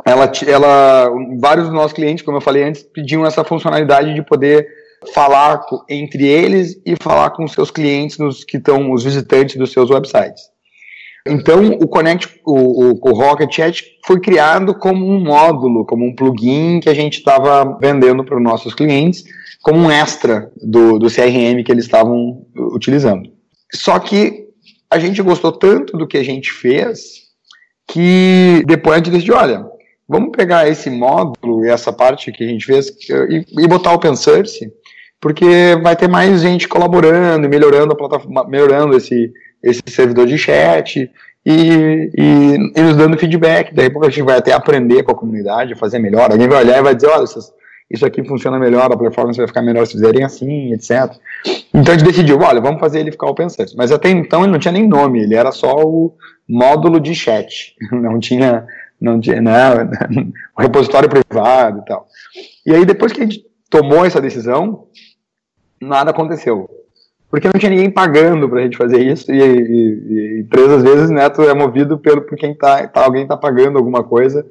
[0.04, 1.08] ela, ela,
[1.38, 4.79] vários dos nossos clientes, como eu falei antes, pediam essa funcionalidade de poder
[5.14, 9.90] falar entre eles e falar com seus clientes, nos, que estão os visitantes dos seus
[9.90, 10.42] websites.
[11.26, 16.14] Então, o Connect, o, o, o, Rocket Chat foi criado como um módulo, como um
[16.14, 19.24] plugin que a gente estava vendendo para os nossos clientes,
[19.62, 23.30] como um extra do, do CRM que eles estavam utilizando.
[23.72, 24.46] Só que
[24.90, 27.20] a gente gostou tanto do que a gente fez
[27.86, 29.66] que depois a gente decidiu, olha,
[30.08, 34.16] vamos pegar esse módulo e essa parte que a gente fez e, e botar open
[34.16, 34.72] source
[35.20, 40.38] porque vai ter mais gente colaborando e melhorando a plataforma, melhorando esse, esse servidor de
[40.38, 41.10] chat
[41.44, 43.74] e, e, e nos dando feedback.
[43.74, 46.30] Daí a gente vai até aprender com a comunidade, fazer melhor.
[46.30, 47.24] Alguém vai olhar e vai dizer, olha,
[47.90, 51.12] isso aqui funciona melhor, a performance vai ficar melhor se fizerem assim, etc.
[51.74, 53.76] Então a gente decidiu, olha, vamos fazer ele ficar open source.
[53.76, 56.14] Mas até então ele não tinha nem nome, ele era só o
[56.48, 58.64] módulo de chat, não tinha,
[59.00, 59.52] não tinha, não,
[60.56, 62.06] o repositório privado e tal.
[62.64, 64.86] E aí depois que a gente tomou essa decisão,
[65.80, 66.68] nada aconteceu.
[67.30, 70.82] Porque não tinha ninguém pagando para a gente fazer isso, e, e, e, empresa às
[70.82, 74.44] vezes, né, tu é movido pelo, por quem tá, tá alguém está pagando alguma coisa,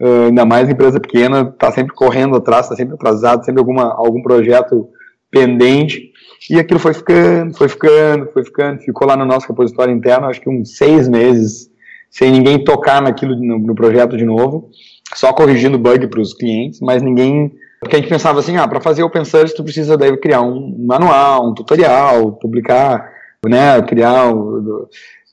[0.00, 4.20] uh, ainda mais empresa pequena, está sempre correndo atrás, está sempre atrasado, sempre alguma, algum
[4.20, 4.88] projeto
[5.30, 6.12] pendente,
[6.50, 10.40] e aquilo foi ficando, foi ficando, foi ficando, ficou lá no nosso repositório interno, acho
[10.40, 11.70] que uns seis meses,
[12.10, 14.70] sem ninguém tocar naquilo no, no projeto de novo,
[15.14, 17.52] só corrigindo bug para os clientes, mas ninguém
[17.84, 20.74] porque a gente pensava assim, ah, para fazer open source tu precisa daí criar um
[20.84, 23.12] manual, um tutorial, publicar,
[23.46, 24.32] né, criar,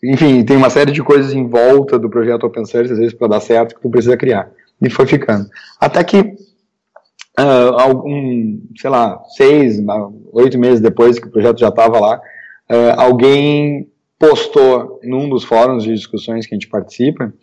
[0.03, 3.29] enfim, tem uma série de coisas em volta do projeto open source, às vezes para
[3.29, 4.51] dar certo, que tu precisa criar.
[4.79, 5.47] E foi ficando.
[5.79, 6.19] Até que
[7.39, 9.79] uh, algum, sei lá, seis,
[10.33, 13.87] oito meses depois que o projeto já estava lá, uh, alguém
[14.19, 17.33] postou num dos fóruns de discussões que a gente participa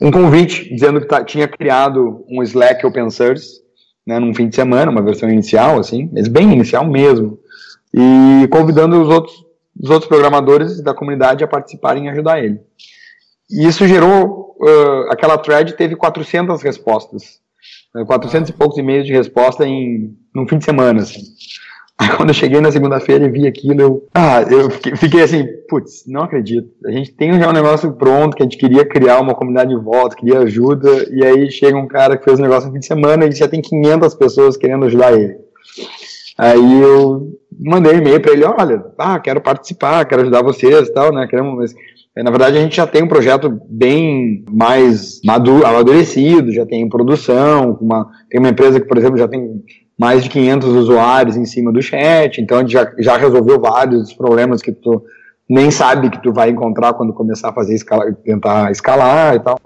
[0.00, 3.60] um convite dizendo que tá, tinha criado um Slack open source
[4.08, 7.38] né, num fim de semana, uma versão inicial, assim, mas bem inicial mesmo,
[7.92, 9.36] e convidando os outros,
[9.78, 12.58] os outros programadores da comunidade a participarem e ajudar ele.
[13.50, 17.38] E isso gerou, uh, aquela thread teve 400 respostas,
[18.06, 21.20] 400 né, e poucos e-mails de resposta em num fim de semana, assim.
[22.00, 25.44] Aí quando eu cheguei na segunda-feira e vi aquilo, eu, ah, eu fiquei, fiquei assim,
[25.68, 26.70] putz, não acredito.
[26.86, 29.82] A gente tem já um negócio pronto, que a gente queria criar uma comunidade de
[29.82, 32.86] volta, queria ajuda, e aí chega um cara que fez um negócio no fim de
[32.86, 35.38] semana e já tem 500 pessoas querendo ajudar ele.
[36.38, 41.26] Aí eu mandei e-mail para ele, olha, ah, quero participar, quero ajudar vocês tal, né,
[41.28, 41.56] queremos...
[41.56, 41.74] Mas,
[42.24, 47.78] na verdade, a gente já tem um projeto bem mais maduro, amadurecido, já tem produção,
[47.80, 49.62] uma, tem uma empresa que, por exemplo, já tem
[49.98, 54.12] mais de 500 usuários em cima do chat, então a gente já, já resolveu vários
[54.12, 55.02] problemas que tu
[55.48, 57.76] nem sabe que tu vai encontrar quando começar a fazer
[58.24, 59.58] tentar escalar e tal.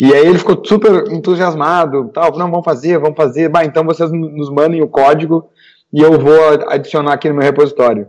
[0.00, 4.10] E aí ele ficou super entusiasmado, tal, não, vamos fazer, vamos fazer, bah, então vocês
[4.10, 5.48] nos mandem o código
[5.92, 8.08] e eu vou adicionar aqui no meu repositório.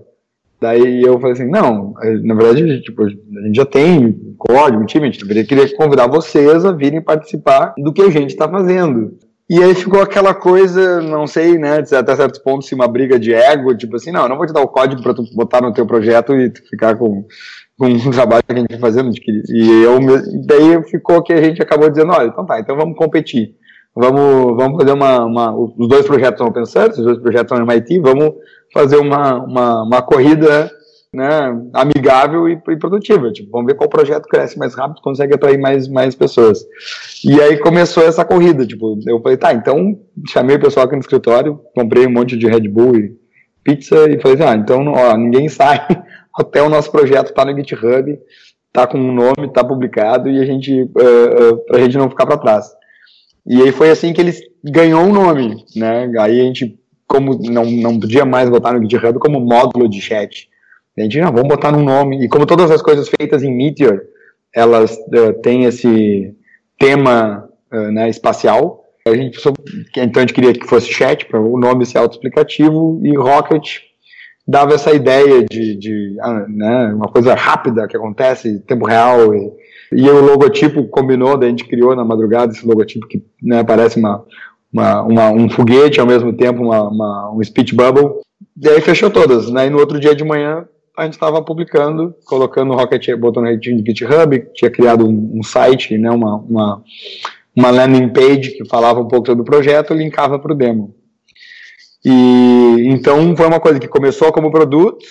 [0.59, 5.11] Daí eu falei assim, não, na verdade, tipo, a gente já tem código, time, a
[5.11, 9.17] gente querer convidar vocês a virem participar do que a gente está fazendo.
[9.49, 13.33] E aí ficou aquela coisa, não sei, né, até certo ponto, se uma briga de
[13.33, 15.73] ego, tipo assim, não, eu não vou te dar o código para tu botar no
[15.73, 17.25] teu projeto e tu ficar com,
[17.75, 19.09] com um trabalho que a gente vai fazendo.
[19.09, 19.99] E eu,
[20.45, 23.55] daí ficou que a gente acabou dizendo, olha, então tá, então vamos competir.
[23.95, 27.65] Vamos, vamos fazer uma, uma os dois projetos são open source, os dois projetos são
[27.65, 28.33] MIT, vamos
[28.71, 30.69] fazer uma, uma, uma corrida
[31.13, 31.27] né,
[31.73, 33.31] amigável e, e, produtiva.
[33.31, 36.59] Tipo, vamos ver qual projeto cresce mais rápido, consegue atrair mais, mais pessoas.
[37.25, 38.65] E aí começou essa corrida.
[38.65, 42.47] Tipo, eu falei, tá, então chamei o pessoal aqui no escritório, comprei um monte de
[42.47, 43.17] Red Bull e
[43.63, 45.85] pizza e falei, ah, então ó, ninguém sai
[46.37, 48.17] até o nosso projeto tá no GitHub,
[48.71, 52.25] tá com um nome, tá publicado e a gente, uh, uh, pra gente não ficar
[52.25, 52.67] para trás.
[53.45, 54.31] E aí foi assim que ele
[54.63, 56.11] ganhou um nome, né?
[56.19, 60.48] Aí a gente, como não, não podia mais botar no GitHub como módulo de chat,
[61.01, 62.25] a gente, não, vamos botar num nome.
[62.25, 64.01] E como todas as coisas feitas em Meteor,
[64.53, 66.33] elas uh, têm esse
[66.77, 69.39] tema uh, né, espacial, a gente,
[69.97, 73.79] então a gente queria que fosse chat, para o nome ser autoexplicativo, e Rocket
[74.47, 79.33] dava essa ideia de, de ah, né, uma coisa rápida que acontece em tempo real.
[79.33, 79.51] E,
[79.91, 83.99] e o logotipo combinou, daí a gente criou na madrugada esse logotipo que né, parece
[83.99, 84.23] uma,
[84.73, 88.09] uma, uma, um foguete, ao mesmo tempo uma, uma, um speech bubble.
[88.61, 89.67] E aí fechou todas, né?
[89.67, 90.65] E no outro dia de manhã
[90.99, 95.97] a gente estava publicando, colocando o Rocket, botando no GitHub, tinha criado um, um site,
[95.97, 96.83] né, uma, uma,
[97.55, 100.93] uma, landing page que falava um pouco sobre o projeto linkava para o demo.
[102.03, 105.05] E então foi uma coisa que começou como produto,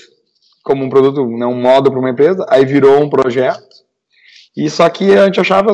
[0.62, 3.66] como um produto, né, um modo para uma empresa, aí virou um projeto.
[4.54, 5.72] E só que a gente achava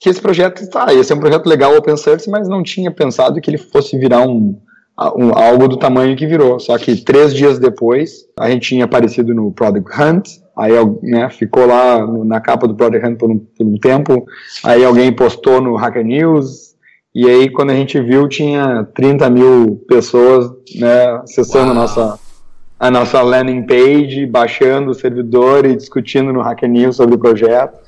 [0.00, 3.40] que esse projeto tá, ia ser um projeto legal open source, mas não tinha pensado
[3.40, 4.60] que ele fosse virar um,
[5.16, 6.58] um, algo do tamanho que virou.
[6.58, 11.66] Só que três dias depois, a gente tinha aparecido no Product Hunt, aí né, ficou
[11.66, 14.26] lá na capa do Product Hunt por um, por um tempo,
[14.64, 16.74] aí alguém postou no Hacker News,
[17.14, 22.18] e aí quando a gente viu tinha 30 mil pessoas né, acessando a nossa,
[22.80, 27.78] a nossa landing page, baixando o servidor e discutindo no Hacker News sobre o projeto,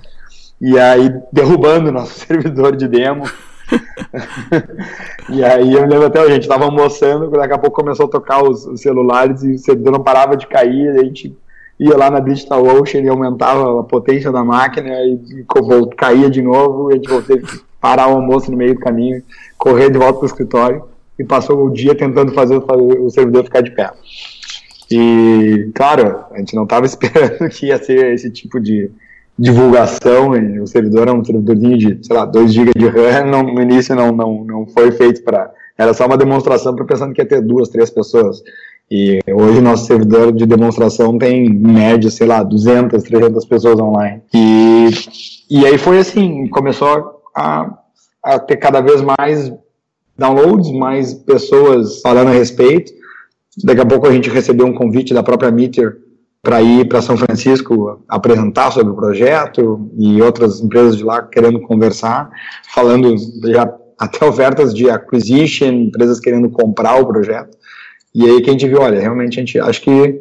[0.60, 3.24] e aí derrubando o nosso servidor de demo.
[5.30, 8.42] e aí eu lembro até, a gente estava almoçando, daqui a pouco começou a tocar
[8.42, 11.36] os, os, celulares e o servidor não parava de cair, a gente
[11.78, 15.46] ia lá na Digital Ocean e aumentava a potência da máquina e, e
[15.96, 19.22] caía de novo, e a gente teve que parar o almoço no meio do caminho,
[19.56, 20.84] correr de volta para o escritório.
[21.18, 23.90] e passou o dia tentando fazer, fazer o servidor ficar de pé.
[24.90, 28.90] E, claro, a gente não estava esperando que ia ser esse tipo de
[29.38, 33.42] divulgação, e o servidor é um servidorzinho de, sei lá, 2 GB de RAM, não,
[33.42, 35.50] no início não, não, não foi feito para...
[35.76, 38.42] Era só uma demonstração para pensando que ia ter duas, três pessoas.
[38.90, 44.22] E hoje nosso servidor de demonstração tem, em média, sei lá, 200, 300 pessoas online.
[44.34, 44.88] E,
[45.48, 47.78] e aí foi assim, começou a,
[48.24, 49.52] a ter cada vez mais
[50.16, 52.90] downloads, mais pessoas falando a respeito.
[53.62, 56.07] Daqui a pouco a gente recebeu um convite da própria Meteor
[56.42, 61.60] para ir para São Francisco apresentar sobre o projeto e outras empresas de lá querendo
[61.60, 62.30] conversar,
[62.72, 63.14] falando
[63.50, 67.56] já até ofertas de acquisition, empresas querendo comprar o projeto.
[68.14, 70.20] E aí que a gente viu, olha, realmente a gente acho que,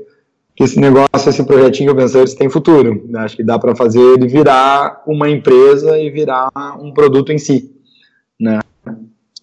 [0.55, 3.05] que esse negócio, esse projetinho Open Source tem futuro.
[3.07, 3.19] Né?
[3.19, 6.49] Acho que dá para fazer ele virar uma empresa e virar
[6.79, 7.71] um produto em si,
[8.39, 8.59] né?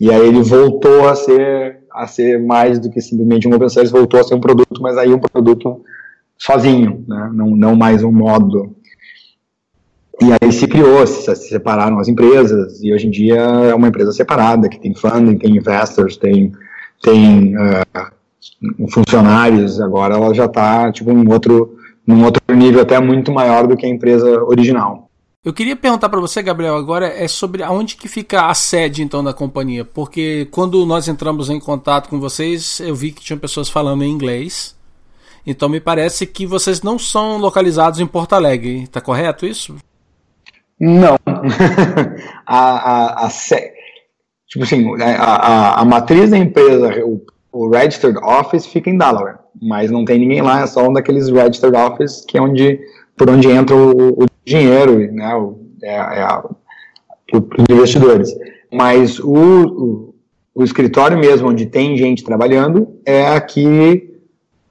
[0.00, 3.92] E aí ele voltou a ser a ser mais do que simplesmente um open source,
[3.92, 5.80] voltou a ser um produto, mas aí um produto
[6.38, 7.30] sozinho, né?
[7.32, 8.76] não, não mais um módulo.
[10.20, 13.88] E aí se criou, se, se, separaram as empresas, e hoje em dia é uma
[13.88, 16.52] empresa separada, que tem funding, tem investors, tem,
[17.02, 23.32] tem uh, funcionários, agora ela já está tipo, num, outro, num outro nível até muito
[23.32, 25.10] maior do que a empresa original.
[25.44, 29.22] Eu queria perguntar para você, Gabriel, agora é sobre aonde que fica a sede então
[29.22, 33.68] da companhia, porque quando nós entramos em contato com vocês, eu vi que tinham pessoas
[33.68, 34.74] falando em inglês.
[35.46, 39.76] Então me parece que vocês não são localizados em Porto Alegre, tá correto isso?
[40.80, 41.16] Não.
[42.46, 43.28] a, a, a,
[44.48, 49.38] tipo assim, a, a, a, matriz da empresa, o, o Registered Office fica em Delaware,
[49.60, 52.80] mas não tem ninguém lá, é só um daqueles Registered Office que é onde
[53.16, 56.26] por onde entra o, o dinheiro, né, o, é, é
[57.32, 58.30] os investidores.
[58.72, 60.14] Mas o, o,
[60.54, 64.13] o, escritório mesmo, onde tem gente trabalhando, é aqui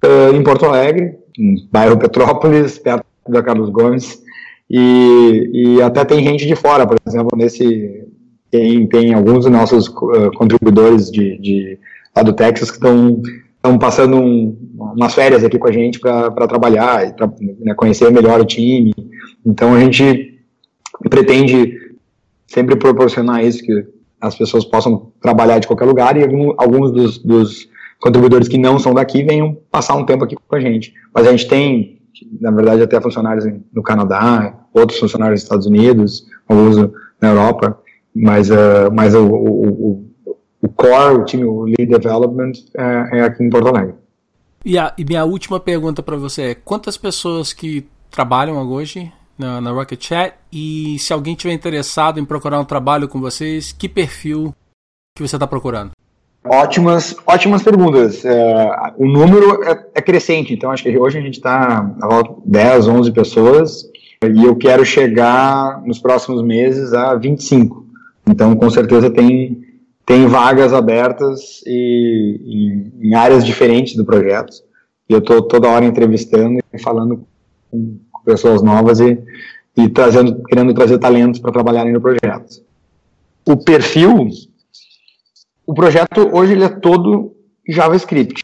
[0.03, 4.21] uh, em Porto Alegre, em bairro Petrópolis, perto da Carlos Gomes,
[4.69, 8.05] e, e até tem gente de fora, por exemplo, nesse
[8.49, 11.79] tem, tem alguns dos nossos uh, contribuidores de, de
[12.15, 13.21] lá do Texas que estão
[13.63, 18.11] estão passando um, umas férias aqui com a gente para trabalhar e pra, né, conhecer
[18.11, 18.93] melhor o time.
[19.45, 20.37] Então a gente
[21.09, 21.73] pretende
[22.45, 23.85] sempre proporcionar isso, que
[24.19, 26.23] as pessoas possam trabalhar de qualquer lugar e
[26.57, 30.59] alguns dos, dos contribuidores que não são daqui venham passar um tempo aqui com a
[30.59, 30.93] gente.
[31.13, 32.01] Mas a gente tem,
[32.39, 36.77] na verdade, até funcionários no Canadá, outros funcionários nos Estados Unidos, alguns
[37.21, 37.79] na Europa,
[38.15, 40.13] mas, uh, mas o, o, o
[40.63, 43.95] o core, o time, o lead development é, é aqui em Porto Alegre.
[44.63, 49.59] E, a, e minha última pergunta para você é: quantas pessoas que trabalham hoje na,
[49.59, 53.89] na Rocket Chat e se alguém tiver interessado em procurar um trabalho com vocês, que
[53.89, 54.55] perfil
[55.17, 55.91] que você está procurando?
[56.45, 58.25] Ótimas, ótimas perguntas.
[58.25, 62.33] É, o número é, é, crescente, então acho que hoje a gente está a volta
[62.45, 63.89] de 10, 11 pessoas
[64.23, 67.85] e eu quero chegar nos próximos meses a 25.
[68.27, 69.63] Então, com certeza tem
[70.05, 74.51] tem vagas abertas e, e, em áreas diferentes do projeto.
[75.09, 77.25] E eu estou toda hora entrevistando e falando
[77.71, 79.17] com pessoas novas e,
[79.77, 82.61] e trazendo, querendo trazer talentos para trabalharem no projeto.
[83.45, 84.27] O perfil,
[85.65, 87.33] o projeto hoje ele é todo
[87.67, 88.43] JavaScript,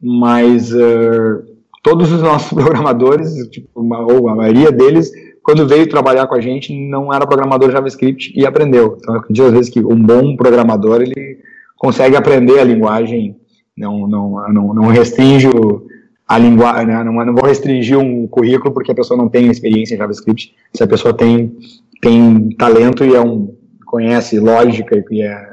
[0.00, 1.42] mas uh,
[1.82, 5.10] todos os nossos programadores, tipo, uma, ou a maioria deles,
[5.42, 8.96] quando veio trabalhar com a gente, não era programador JavaScript e aprendeu.
[8.98, 11.38] Então, eu acredito às vezes que um bom programador, ele
[11.76, 13.36] consegue aprender a linguagem,
[13.76, 15.48] não, não, não, não restringe
[16.28, 17.02] a linguagem, né?
[17.02, 20.82] não, não vou restringir um currículo porque a pessoa não tem experiência em JavaScript, se
[20.82, 21.56] a pessoa tem,
[22.00, 23.52] tem talento e é um,
[23.86, 25.49] conhece lógica e é,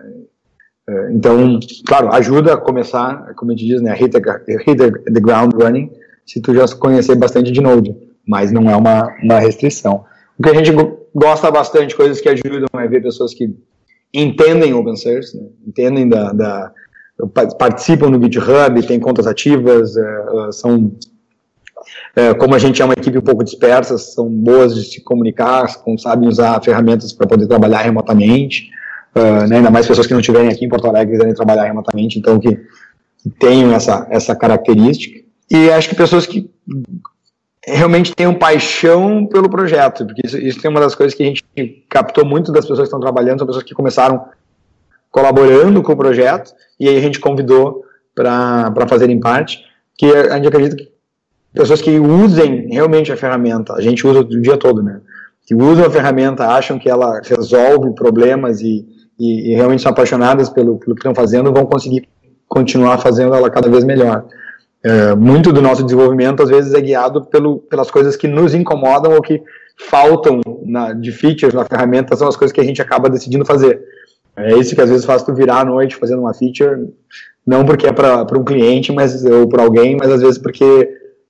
[1.11, 4.21] então, claro, ajuda a começar, como a gente diz, né, hit the,
[4.65, 5.91] hit the ground running,
[6.25, 10.03] se tu já conhecer bastante de Node mas não é uma, uma restrição.
[10.37, 10.71] O que a gente
[11.15, 13.55] gosta bastante, coisas que ajudam é ver pessoas que
[14.13, 15.47] entendem open source, né?
[15.65, 16.71] entendem da, da,
[17.57, 20.91] participam no GitHub, têm contas ativas, é, são
[22.15, 25.67] é, como a gente é uma equipe um pouco dispersa, são boas de se comunicar,
[25.97, 28.69] sabem usar ferramentas para poder trabalhar remotamente,
[29.17, 32.19] uh, né, ainda mais pessoas que não estiverem aqui em Porto Alegre quiserem trabalhar remotamente,
[32.19, 35.25] então que, que tenham essa, essa característica.
[35.49, 36.49] E acho que pessoas que
[37.65, 41.43] realmente tenham paixão pelo projeto, porque isso, isso é uma das coisas que a gente
[41.89, 44.25] captou muito das pessoas que estão trabalhando, são pessoas que começaram
[45.11, 47.83] colaborando com o projeto, e aí a gente convidou
[48.15, 49.63] para fazerem parte,
[49.97, 50.91] que a gente acredita que
[51.53, 55.01] pessoas que usem realmente a ferramenta, a gente usa o dia todo, né,
[55.45, 58.85] que usam a ferramenta, acham que ela resolve problemas e,
[59.19, 62.07] e, e realmente são apaixonadas pelo, pelo que estão fazendo, vão conseguir
[62.47, 64.25] continuar fazendo ela cada vez melhor.
[64.83, 69.13] É, muito do nosso desenvolvimento às vezes é guiado pelo, pelas coisas que nos incomodam
[69.13, 69.41] ou que
[69.89, 73.81] faltam na, de features na ferramenta são as coisas que a gente acaba decidindo fazer.
[74.35, 76.87] É isso que às vezes faz tu virar à noite fazendo uma feature,
[77.45, 80.87] não porque é para um cliente mas, ou para alguém, mas às vezes porque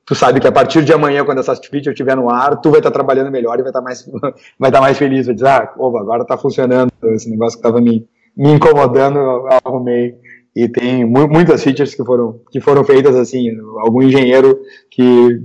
[0.08, 2.80] tu sabe que a partir de amanhã, quando essa feature estiver no ar, tu vai
[2.80, 4.10] estar trabalhando melhor e vai estar mais,
[4.58, 5.26] vai estar mais feliz.
[5.26, 9.48] Vai dizer, ah, opa, agora está funcionando esse negócio que estava me, me incomodando, eu
[9.66, 10.16] arrumei.
[10.56, 13.50] E tem mu muitas features que foram, que foram feitas assim.
[13.80, 14.58] Algum engenheiro
[14.90, 15.42] que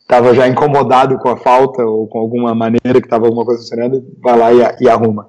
[0.00, 4.06] estava já incomodado com a falta ou com alguma maneira que estava alguma coisa funcionando,
[4.22, 5.28] vai lá e, e arruma.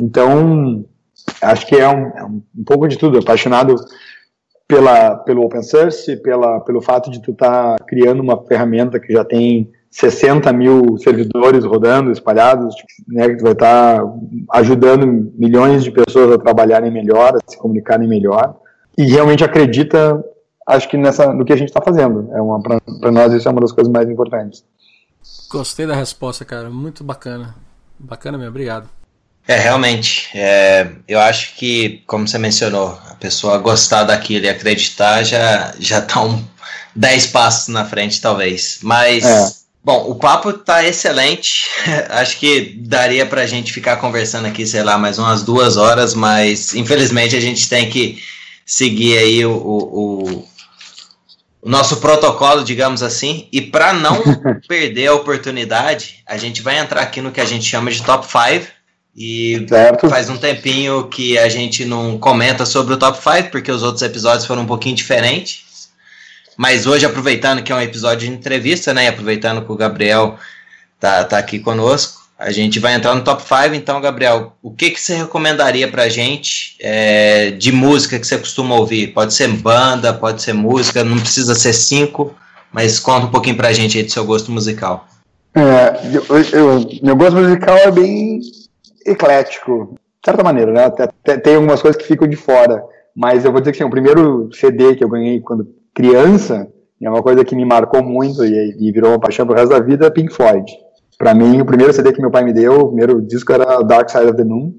[0.00, 0.84] Então,
[1.40, 3.18] acho que é um, é um pouco de tudo.
[3.18, 3.76] Apaixonado
[4.68, 9.12] pela, pelo open source, pela, pelo fato de tu estar tá criando uma ferramenta que
[9.12, 12.74] já tem 60 mil servidores rodando, espalhados,
[13.08, 14.12] né, que tu vai estar tá
[14.52, 18.56] ajudando milhões de pessoas a trabalharem melhor, a se comunicarem melhor
[18.98, 20.22] e realmente acredita,
[20.66, 22.30] acho que nessa, no que a gente está fazendo.
[22.32, 24.64] É uma para nós isso é uma das coisas mais importantes.
[25.50, 27.54] Gostei da resposta, cara, muito bacana,
[27.98, 28.88] bacana mesmo, obrigado.
[29.48, 35.22] É, realmente, é, eu acho que, como você mencionou, a pessoa gostar daquilo e acreditar
[35.22, 36.44] já já tá um
[36.96, 38.78] 10 passos na frente, talvez.
[38.82, 39.52] Mas, é.
[39.84, 41.66] bom, o papo tá excelente.
[42.10, 46.74] acho que daria pra gente ficar conversando aqui, sei lá, mais umas duas horas, mas
[46.74, 48.20] infelizmente a gente tem que
[48.64, 50.48] seguir aí o, o,
[51.62, 53.46] o nosso protocolo, digamos assim.
[53.52, 54.20] E para não
[54.66, 58.26] perder a oportunidade, a gente vai entrar aqui no que a gente chama de top
[58.26, 58.75] 5.
[59.16, 60.10] E certo.
[60.10, 64.02] faz um tempinho que a gente não comenta sobre o top 5, porque os outros
[64.02, 65.88] episódios foram um pouquinho diferentes.
[66.56, 69.08] Mas hoje, aproveitando que é um episódio de entrevista, né?
[69.08, 70.38] Aproveitando que o Gabriel
[71.00, 74.90] tá, tá aqui conosco, a gente vai entrar no top 5, então, Gabriel, o que,
[74.90, 79.08] que você recomendaria pra gente é, de música que você costuma ouvir?
[79.08, 82.34] Pode ser banda, pode ser música, não precisa ser cinco,
[82.70, 85.08] mas conta um pouquinho pra gente aí do seu gosto musical.
[85.54, 88.40] É, eu, eu, meu gosto musical é bem
[89.06, 90.84] eclético, de certa maneira, né?
[90.84, 92.82] Até, tem algumas coisas que ficam de fora,
[93.14, 96.68] mas eu vou dizer que assim, o primeiro CD que eu ganhei quando criança,
[97.00, 99.80] é uma coisa que me marcou muito e, e virou uma paixão pro resto da
[99.80, 100.70] vida, é Pink Floyd.
[101.18, 104.10] Para mim, o primeiro CD que meu pai me deu, o primeiro disco era Dark
[104.10, 104.74] Side of the Moon.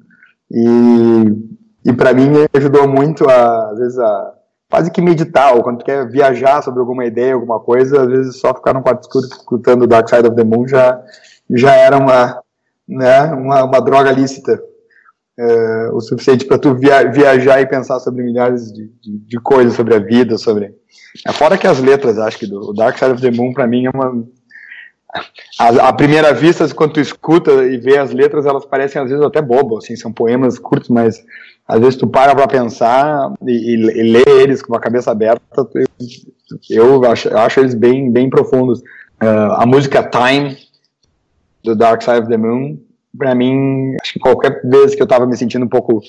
[0.52, 4.34] E, e para mim ajudou muito, a, às vezes, a
[4.70, 8.40] quase que meditar, ou quando tu quer viajar sobre alguma ideia, alguma coisa, às vezes
[8.40, 11.02] só ficar num quarto escuro escutando Dark Side of the Moon já,
[11.50, 12.42] já era uma,
[12.88, 14.62] né, uma, uma droga lícita.
[15.40, 19.76] É, o suficiente para tu via, viajar e pensar sobre milhares de, de, de, coisas
[19.76, 20.74] sobre a vida, sobre.
[21.28, 23.86] É, fora que as letras, acho que do Dark Side of the Moon para mim
[23.86, 24.26] é uma
[25.60, 29.42] à, primeira vista, quando tu escuta e vê as letras, elas parecem às vezes até
[29.42, 31.24] bobas, assim, são poemas curtos, mas
[31.68, 35.42] às vezes tu para para pensar e, e, e lê eles com a cabeça aberta,
[36.70, 38.80] eu, eu, acho, eu acho eles bem, bem profundos.
[39.22, 40.56] Uh, a música Time,
[41.64, 42.80] do Dark Side of the Moon,
[43.18, 46.02] para mim, acho que qualquer vez que eu tava me sentindo um pouco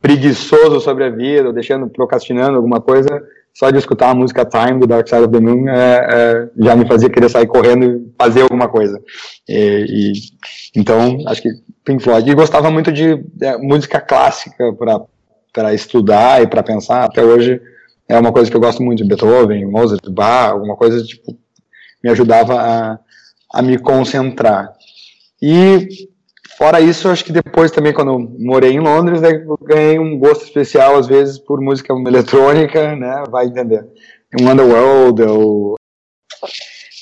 [0.00, 3.22] preguiçoso sobre a vida, ou deixando, procrastinando alguma coisa,
[3.52, 6.76] só de escutar a música Time do Dark Side of the Moon é, é, já
[6.76, 9.00] me fazia querer sair correndo e fazer alguma coisa.
[9.48, 10.12] E, e
[10.76, 11.50] então, acho que
[11.84, 12.30] Pink Floyd.
[12.30, 14.72] E gostava muito de é, música clássica
[15.52, 17.04] para estudar e para pensar.
[17.04, 17.60] Até hoje
[18.08, 21.36] é uma coisa que eu gosto muito Beethoven, Mozart, Bach, alguma coisa tipo
[22.02, 22.98] me ajudava a,
[23.52, 24.72] a me concentrar.
[25.42, 26.08] E
[26.60, 30.18] Fora isso, acho que depois também, quando eu morei em Londres, né, eu ganhei um
[30.18, 33.24] gosto especial, às vezes, por música eletrônica, né?
[33.30, 33.82] Vai entender.
[34.38, 35.76] Um Underworld, ou.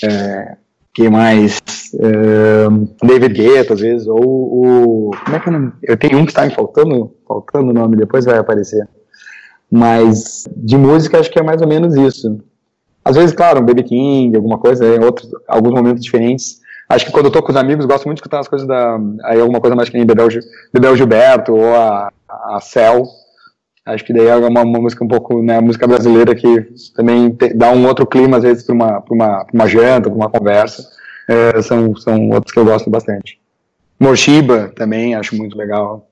[0.04, 0.56] É,
[0.94, 1.58] que mais?
[1.94, 5.10] É, David Guetta, às vezes, ou o.
[5.24, 5.72] Como é que é o nome?
[5.82, 8.88] Eu tenho um que está me faltando, faltando o nome, depois vai aparecer.
[9.68, 12.38] Mas de música, acho que é mais ou menos isso.
[13.08, 17.12] Às vezes, claro, um Baby King, alguma coisa, em outros, alguns momentos diferentes Acho que
[17.12, 18.98] quando eu tô com os amigos, gosto muito de escutar as coisas da.
[19.24, 20.28] Aí alguma coisa mais que nem Bebel,
[20.72, 23.04] Bebel Gilberto ou a, a Cell.
[23.84, 27.54] Acho que daí é uma, uma música um pouco, né, música brasileira que também te,
[27.54, 30.82] dá um outro clima, às vezes, para uma, uma, uma janta, para uma conversa.
[31.28, 33.38] É, são, são outros que eu gosto bastante.
[34.00, 36.08] Morshiba também, acho muito legal.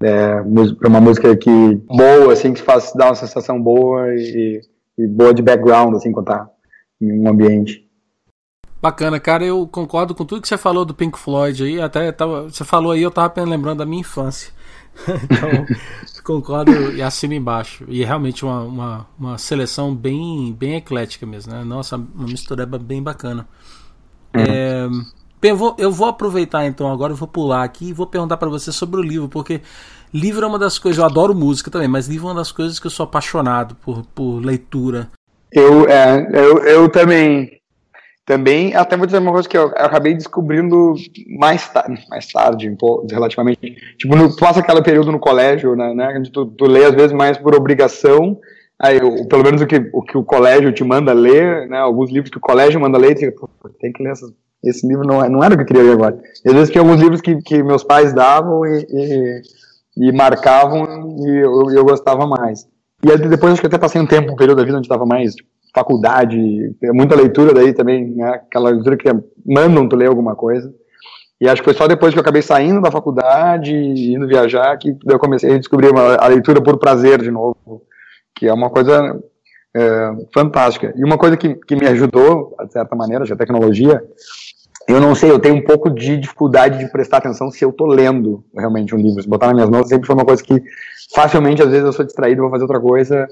[0.00, 0.42] É,
[0.84, 4.60] é uma música que boa, assim, que faz dar uma sensação boa e, e
[5.06, 6.48] boa de background, assim, quando tá
[7.00, 7.86] em um ambiente.
[8.80, 12.44] Bacana, cara, eu concordo com tudo que você falou do Pink Floyd aí, até tava,
[12.44, 14.52] você falou aí, eu tava lembrando da minha infância.
[15.24, 15.66] então,
[16.22, 17.84] concordo e assino embaixo.
[17.88, 21.64] E é realmente uma, uma, uma, seleção bem, bem eclética mesmo, né?
[21.64, 23.48] Nossa, uma mistureba bem bacana.
[24.34, 24.42] Uhum.
[24.42, 24.88] É,
[25.40, 28.36] Bem, eu vou, eu vou aproveitar então agora, eu vou pular aqui e vou perguntar
[28.36, 29.60] para você sobre o livro, porque
[30.12, 32.78] livro é uma das coisas, eu adoro música também, mas livro é uma das coisas
[32.78, 35.08] que eu sou apaixonado por, por leitura.
[35.52, 37.50] Eu, é, eu, eu também,
[38.26, 40.94] também, até vou dizer uma coisa que eu, eu acabei descobrindo
[41.38, 42.76] mais tarde, mais tarde,
[43.10, 46.94] relativamente, tipo, no, tu passa aquele período no colégio, né, né tu, tu lê às
[46.94, 48.38] vezes mais por obrigação,
[48.80, 48.98] aí,
[49.28, 52.38] pelo menos o que, o que o colégio te manda ler, né, alguns livros que
[52.38, 53.48] o colégio manda ler, tu
[53.80, 54.30] tem que ler essas
[54.62, 56.20] esse livro não, é, não era o que eu queria ler agora.
[56.44, 59.42] às vezes tinha alguns livros que, que meus pais davam e, e,
[59.98, 62.66] e marcavam e eu, eu gostava mais.
[63.02, 65.34] E depois acho que até passei um tempo, um período da vida onde estava mais
[65.34, 66.38] tipo, faculdade,
[66.92, 69.08] muita leitura daí também, né, aquela leitura que
[69.46, 70.72] mandam tu ler alguma coisa.
[71.40, 74.96] E acho que foi só depois que eu acabei saindo da faculdade, indo viajar, que
[75.06, 77.82] eu comecei a descobrir uma, a leitura por prazer de novo,
[78.34, 79.22] que é uma coisa
[79.76, 80.92] é, fantástica.
[80.96, 84.02] E uma coisa que, que me ajudou, de certa maneira, a tecnologia,
[84.88, 87.86] eu não sei, eu tenho um pouco de dificuldade de prestar atenção se eu tô
[87.86, 89.22] lendo realmente um livro.
[89.22, 90.62] Se botar nas minhas mãos sempre foi uma coisa que
[91.14, 93.28] facilmente, às vezes, eu sou distraído, vou fazer outra coisa.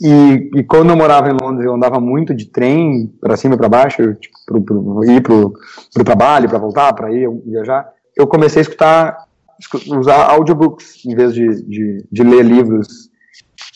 [0.00, 3.58] E, e quando eu morava em Londres, eu andava muito de trem para cima e
[3.58, 5.54] para baixo, tipo, pro, pro, ir pro,
[5.92, 7.88] pro trabalho, para voltar, para ir viajar.
[8.16, 9.26] Eu comecei a escutar,
[9.88, 13.10] usar audiobooks em vez de, de, de ler livros.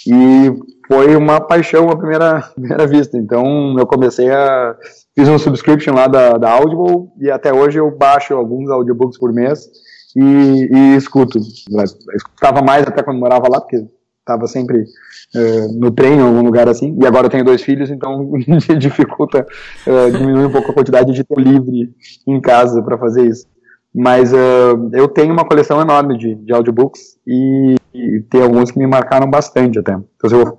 [0.06, 0.52] E
[0.86, 3.16] foi uma paixão à primeira, primeira vista.
[3.16, 4.76] Então eu comecei a
[5.14, 9.32] fiz um subscription lá da, da Audible e até hoje eu baixo alguns audiobooks por
[9.32, 9.68] mês
[10.16, 11.38] e, e escuto.
[11.38, 11.84] Eu
[12.16, 13.84] escutava mais até quando morava lá, porque
[14.20, 16.96] estava sempre uh, no trem em algum lugar assim.
[17.00, 18.32] E agora eu tenho dois filhos, então
[18.78, 19.46] dificulta,
[19.86, 21.94] uh, diminui um pouco a quantidade de tempo livre
[22.26, 23.46] em casa para fazer isso.
[23.94, 28.78] Mas uh, eu tenho uma coleção enorme de, de audiobooks e, e tem alguns que
[28.78, 29.92] me marcaram bastante até.
[30.16, 30.58] Então se eu vou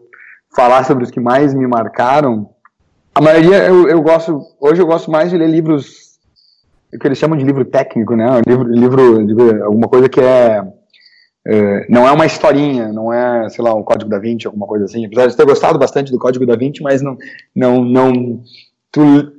[0.53, 2.49] falar sobre os que mais me marcaram,
[3.15, 4.41] a maioria eu, eu gosto.
[4.59, 6.11] Hoje eu gosto mais de ler livros
[6.93, 8.41] o que eles chamam de livro técnico, né?
[8.45, 10.61] Livro, livro, livro alguma coisa que é,
[11.47, 14.85] é, não é uma historinha, não é, sei lá, o Código da Vinci, alguma coisa
[14.85, 15.05] assim.
[15.05, 17.17] Apesar de ter gostado bastante do Código da Vinci, mas não,
[17.55, 18.41] não, não,
[18.91, 19.31] tu,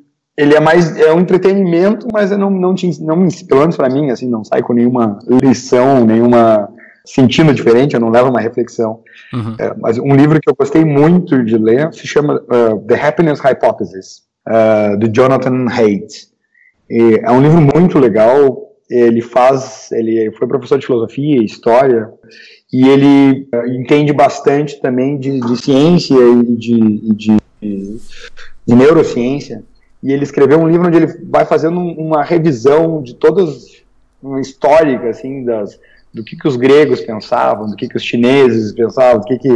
[0.42, 3.88] ele é mais, é um entretenimento, mas não, não, te, não me, pelo menos para
[3.88, 6.68] mim, assim, não sai com nenhuma lição, nenhuma
[7.04, 9.00] sentindo diferente, eu não levo uma reflexão.
[9.32, 9.54] Uhum.
[9.58, 13.40] É, mas um livro que eu gostei muito de ler se chama uh, The Happiness
[13.40, 16.28] Hypothesis, uh, do Jonathan Haidt.
[16.90, 18.68] E é um livro muito legal.
[18.90, 22.10] Ele faz, ele foi professor de filosofia e história
[22.72, 29.64] e ele uh, entende bastante também de, de ciência e de, de, de, neurociência.
[30.02, 33.82] E ele escreveu um livro onde ele vai fazendo uma revisão de todas
[34.22, 35.78] uma histórica assim das
[36.12, 39.48] do que, que os gregos pensavam, do que, que os chineses pensavam, do que, que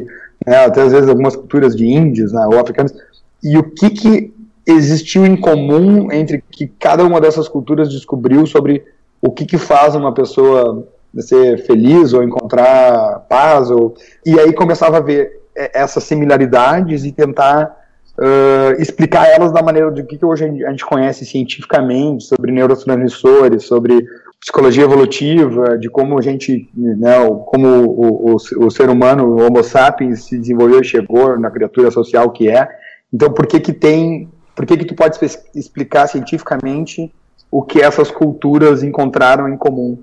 [0.47, 2.95] né, até às vezes algumas culturas de índios né, ou africanos,
[3.43, 4.35] e o que, que
[4.67, 8.85] existiu em comum entre que cada uma dessas culturas descobriu sobre
[9.21, 10.89] o que, que faz uma pessoa
[11.19, 13.95] ser feliz ou encontrar paz, ou...
[14.25, 17.86] e aí começava a ver é, essas similaridades e tentar
[18.19, 23.65] uh, explicar elas da maneira do que, que hoje a gente conhece cientificamente sobre neurotransmissores,
[23.65, 24.07] sobre
[24.41, 27.15] psicologia evolutiva, de como a gente, né,
[27.47, 31.91] como o, o, o, ser humano, o Homo sapiens, se desenvolveu e chegou na criatura
[31.91, 32.69] social que é.
[33.13, 35.19] Então, por que que tem, por que que tu pode
[35.55, 37.13] explicar cientificamente
[37.51, 39.99] o que essas culturas encontraram em comum?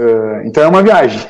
[0.00, 1.20] Uh, então é uma viagem,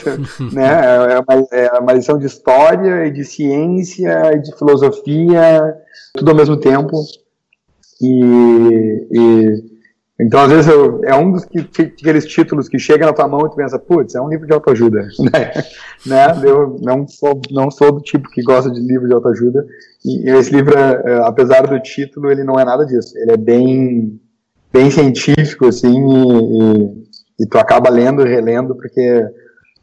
[0.52, 1.14] né?
[1.14, 5.74] É uma, é uma lição de história, e de ciência, e de filosofia,
[6.14, 6.92] tudo ao mesmo tempo.
[8.02, 9.78] E, e
[10.20, 13.46] então, às vezes, eu, é um dos que, aqueles títulos que chega na tua mão
[13.46, 15.52] e tu pensa, putz, é um livro de autoajuda, né?
[16.04, 16.40] né?
[16.42, 19.64] Eu não sou, não sou do tipo que gosta de livro de autoajuda,
[20.04, 23.16] e esse livro, é, é, apesar do título, ele não é nada disso.
[23.16, 24.20] Ele é bem,
[24.72, 27.07] bem científico, assim, e, e,
[27.38, 29.24] e tu acaba lendo e relendo, porque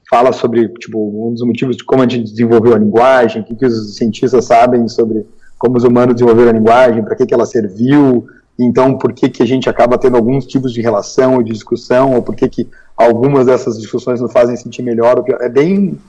[0.09, 3.55] fala sobre, tipo, um dos motivos de como a gente desenvolveu a linguagem, o que,
[3.55, 5.25] que os cientistas sabem sobre
[5.57, 8.27] como os humanos desenvolveram a linguagem, para que, que ela serviu,
[8.57, 12.13] então, por que, que a gente acaba tendo alguns tipos de relação ou de discussão,
[12.13, 15.23] ou por que, que algumas dessas discussões nos fazem sentir melhor.
[15.41, 15.99] É bem,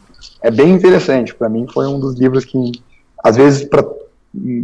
[0.43, 1.35] é bem interessante.
[1.35, 2.73] Para mim, foi um dos livros que,
[3.23, 3.85] às vezes, para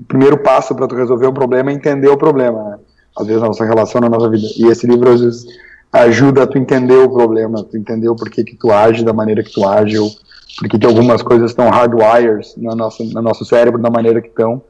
[0.06, 2.78] primeiro passo para tu resolver o problema é entender o problema, né?
[3.18, 4.46] Às vezes, na nossa relação, na nossa vida.
[4.56, 5.44] E esse livro, às vezes,
[5.92, 9.42] ajuda a tu entender o problema, tu entender o porquê que tu age da maneira
[9.42, 10.10] que tu age, ou
[10.58, 14.62] porque que algumas coisas estão hardwires no nosso, no nosso cérebro da maneira que estão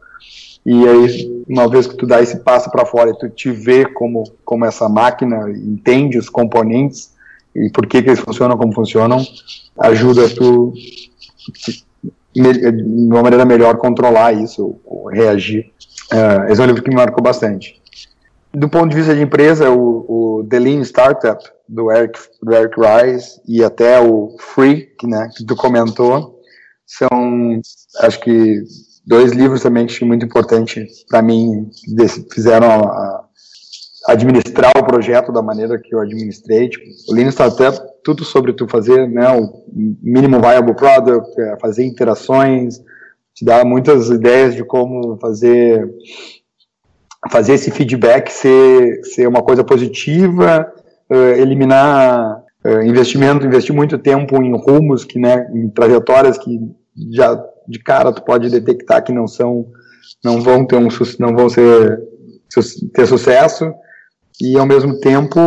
[0.65, 3.85] e aí, uma vez que tu dá esse passo para fora e tu te vê
[3.85, 7.13] como, como essa máquina, entende os componentes
[7.55, 9.21] e por que, que eles funcionam como funcionam,
[9.79, 10.73] ajuda tu,
[12.33, 12.45] de
[13.11, 14.77] uma maneira melhor, controlar isso,
[15.11, 15.73] reagir.
[16.13, 17.82] Uh, esse é um livro que me marcou bastante.
[18.55, 22.75] Do ponto de vista de empresa, o, o The Lean Startup, do Eric, do Eric
[22.79, 26.41] Rice, e até o Free, que, né, que tu comentou,
[26.87, 27.61] são,
[28.01, 28.63] acho que,
[29.07, 31.71] dois livros também que muito importante para mim,
[32.33, 33.25] fizeram a, a,
[34.09, 36.69] administrar o projeto da maneira que eu administrei.
[36.69, 39.65] Tipo, o Lean Startup, tudo sobre tu fazer né, o
[40.03, 42.81] mínimo viable product, é, fazer interações,
[43.35, 45.89] te dá muitas ideias de como fazer
[47.31, 50.73] fazer esse feedback ser, ser uma coisa positiva,
[51.11, 56.59] uh, eliminar uh, investimento, investir muito tempo em rumos, que, né, em trajetórias que
[57.13, 59.67] já de cara tu pode detectar que não são,
[60.25, 60.89] não vão ter um,
[61.21, 62.01] não vão ser
[62.93, 63.73] ter sucesso
[64.39, 65.39] e ao mesmo tempo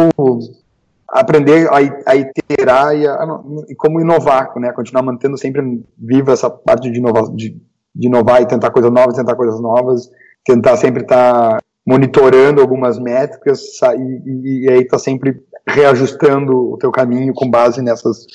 [1.08, 6.90] aprender a, iterar e, a, e, como inovar, né, continuar mantendo sempre viva essa parte
[6.90, 7.62] de, inova, de,
[7.94, 10.10] de inovar e tentar coisas novas, tentar coisas novas
[10.46, 13.62] tentar sempre estar tá monitorando algumas métricas
[13.98, 18.26] e, e aí está sempre reajustando o teu caminho com base nessas,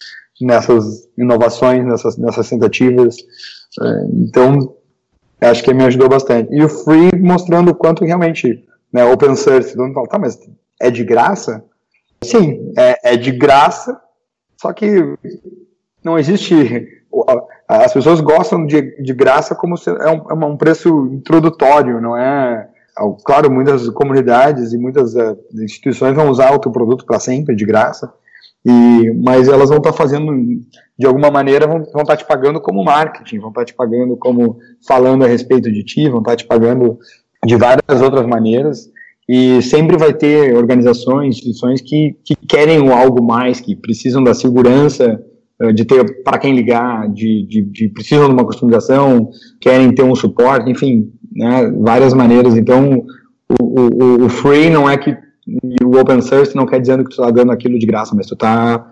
[0.40, 3.16] nessas inovações, nessas, nessas tentativas.
[3.80, 4.76] É, então,
[5.40, 6.52] acho que me ajudou bastante.
[6.54, 10.38] E o Free mostrando o quanto realmente, né, open source, todo mundo fala, tá, mas
[10.80, 11.64] é de graça?
[12.22, 14.00] Sim, é, é de graça,
[14.60, 15.16] só que
[16.04, 17.00] não existe
[17.66, 22.16] as pessoas gostam de, de graça como se é um, é um preço introdutório, não
[22.16, 22.68] é?
[23.24, 27.64] Claro, muitas comunidades e muitas uh, instituições vão usar o teu produto para sempre, de
[27.64, 28.12] graça,
[28.64, 30.32] e, mas elas vão estar tá fazendo,
[30.98, 34.16] de alguma maneira, vão, estar tá te pagando como marketing, vão estar tá te pagando
[34.16, 36.98] como falando a respeito de ti, vão estar tá te pagando
[37.46, 38.90] de várias outras maneiras,
[39.28, 45.22] e sempre vai ter organizações, instituições que, que querem algo mais, que precisam da segurança
[45.60, 49.30] eh, de ter para quem ligar, de, de, de, precisam de uma customização,
[49.60, 52.56] querem ter um suporte, enfim, né, várias maneiras.
[52.56, 53.04] Então,
[53.60, 55.16] o, o, o free não é que
[55.84, 58.34] o open source não quer dizer que tu está dando aquilo de graça, mas tu
[58.34, 58.90] está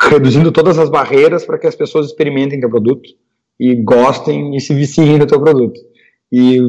[0.00, 3.08] reduzindo todas as barreiras para que as pessoas experimentem teu produto
[3.58, 5.78] e gostem e se viciem do teu produto.
[6.32, 6.60] E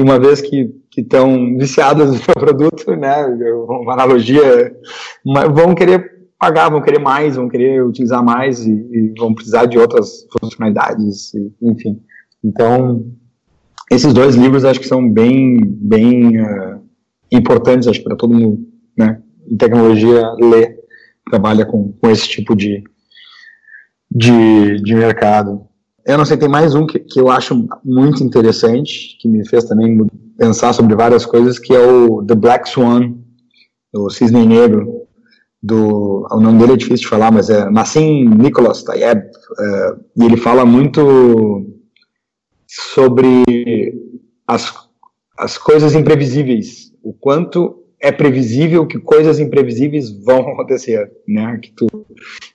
[0.00, 4.74] uma vez que estão viciadas no teu produto, né, uma analogia,
[5.24, 9.78] vão querer pagar, vão querer mais, vão querer utilizar mais e, e vão precisar de
[9.78, 12.00] outras funcionalidades, e, enfim.
[12.42, 13.04] Então,
[13.90, 16.80] esses dois livros acho que são bem, bem uh,
[17.30, 18.64] importantes, acho para todo mundo,
[18.96, 20.78] né, em tecnologia, ler,
[21.28, 22.84] trabalha com, com esse tipo de,
[24.10, 25.62] de, de mercado.
[26.06, 29.64] Eu não sei, tem mais um que, que eu acho muito interessante, que me fez
[29.64, 30.06] também
[30.38, 33.14] pensar sobre várias coisas, que é o The Black Swan,
[33.92, 35.00] o Cisne Negro,
[35.62, 40.24] do o nome dele é difícil de falar, mas é Nassim Nicholas Tayeb, é, e
[40.24, 41.66] ele fala muito
[42.70, 43.92] sobre
[44.46, 44.72] as,
[45.36, 51.58] as coisas imprevisíveis, o quanto é previsível que coisas imprevisíveis vão acontecer, né?
[51.60, 51.86] Que tu,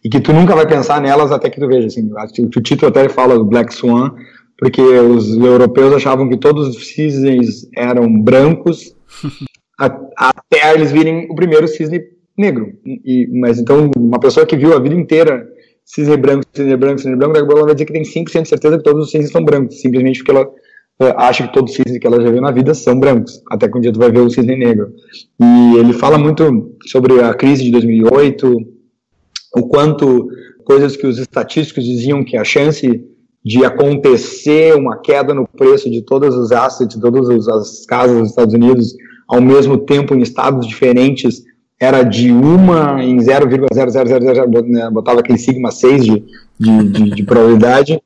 [0.03, 1.88] e que tu nunca vai pensar nelas até que tu veja.
[1.88, 2.09] Assim,
[2.45, 4.16] o título até fala do Black Swan,
[4.57, 8.95] porque os europeus achavam que todos os cisnes eram brancos,
[9.78, 9.86] a,
[10.18, 12.01] até eles virem o primeiro cisne
[12.38, 12.72] negro.
[12.86, 15.45] E, mas então, uma pessoa que viu a vida inteira
[15.86, 18.83] cisne branco, cisne branco, cisne branco, ela vai dizer que tem 5% de certeza que
[18.83, 22.07] todos os cisnes são brancos, simplesmente porque ela uh, acha que todos os cisnes que
[22.07, 24.29] ela já viu na vida são brancos, até que um dia tu vai ver o
[24.29, 24.91] cisne negro.
[25.39, 28.57] E ele fala muito sobre a crise de 2008,
[29.57, 30.27] o quanto
[30.65, 33.05] coisas que os estatísticos diziam que a chance
[33.45, 38.29] de acontecer uma queda no preço de todos os assets, de todas as casas dos
[38.29, 38.95] Estados Unidos,
[39.27, 41.43] ao mesmo tempo em estados diferentes,
[41.80, 46.23] era de uma em 0,0000, né, botava aquele sigma 6 de,
[46.59, 48.01] de, de, de probabilidade,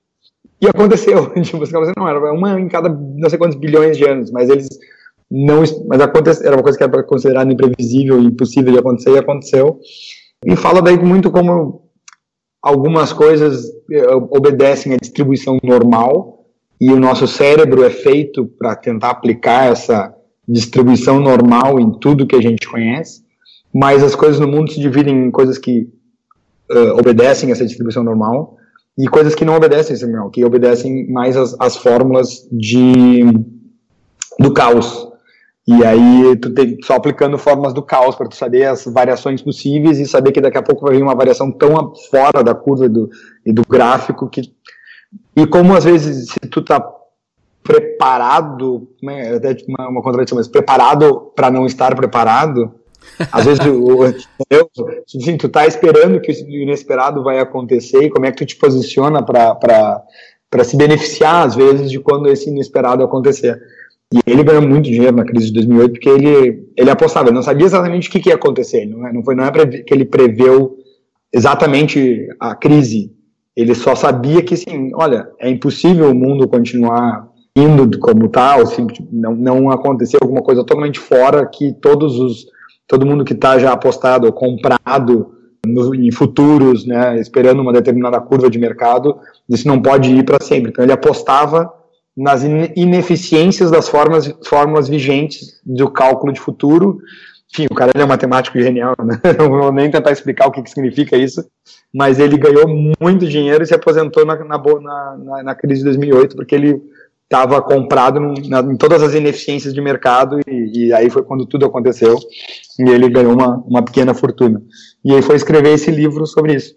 [0.62, 1.32] e aconteceu.
[1.42, 1.64] Tipo,
[1.98, 4.68] não, era uma em cada não sei quantos bilhões de anos, mas eles
[5.30, 5.64] não.
[5.88, 9.80] Mas aconteceu, era uma coisa que era considerada imprevisível, impossível de acontecer, e aconteceu.
[10.46, 11.90] E fala daí muito como
[12.62, 16.46] algumas coisas eh, obedecem à distribuição normal,
[16.80, 20.14] e o nosso cérebro é feito para tentar aplicar essa
[20.48, 23.29] distribuição normal em tudo que a gente conhece
[23.74, 25.90] mas as coisas no mundo se dividem em coisas que
[26.72, 28.58] uh, obedecem essa distribuição normal
[28.98, 33.24] e coisas que não obedecem essa normal, que obedecem mais as, as fórmulas de
[34.40, 35.08] do caos.
[35.68, 40.00] E aí tu tem só aplicando fórmulas do caos para tu saber as variações possíveis
[40.00, 42.90] e saber que daqui a pouco vai vir uma variação tão fora da curva e
[42.90, 43.10] do,
[43.46, 44.52] e do gráfico que
[45.36, 46.84] e como às vezes se tu tá
[47.64, 52.79] preparado, né, até uma, uma contradição, mas preparado para não estar preparado,
[53.32, 58.32] às vezes, o, assim, tu tá esperando que o inesperado vai acontecer e como é
[58.32, 63.60] que tu te posiciona para se beneficiar, às vezes, de quando esse inesperado acontecer.
[64.12, 67.44] E ele ganhou muito dinheiro na crise de 2008 porque ele, ele apostava, ele não
[67.44, 68.86] sabia exatamente o que, que ia acontecer.
[68.86, 70.78] Não, é, não foi não é que ele preveu
[71.32, 73.14] exatamente a crise.
[73.56, 78.86] Ele só sabia que, sim, olha, é impossível o mundo continuar indo como ou se
[79.12, 82.48] não, não acontecer alguma coisa totalmente fora que todos os
[82.90, 85.32] todo mundo que está já apostado ou comprado
[85.66, 90.44] no, em futuros, né, esperando uma determinada curva de mercado, isso não pode ir para
[90.44, 90.72] sempre.
[90.72, 91.72] Então ele apostava
[92.18, 92.44] nas
[92.76, 96.98] ineficiências das formas, fórmulas vigentes do cálculo de futuro.
[97.54, 99.22] Enfim, o cara é um matemático genial, né?
[99.38, 101.46] não vou nem tentar explicar o que, que significa isso,
[101.94, 102.68] mas ele ganhou
[103.00, 106.82] muito dinheiro e se aposentou na, na, na, na crise de 2008, porque ele
[107.30, 111.64] estava comprado na, em todas as ineficiências de mercado e, e, aí foi quando tudo
[111.64, 112.18] aconteceu
[112.80, 114.60] e ele ganhou uma, uma pequena fortuna.
[115.06, 116.76] E aí foi escrever esse livro sobre isso.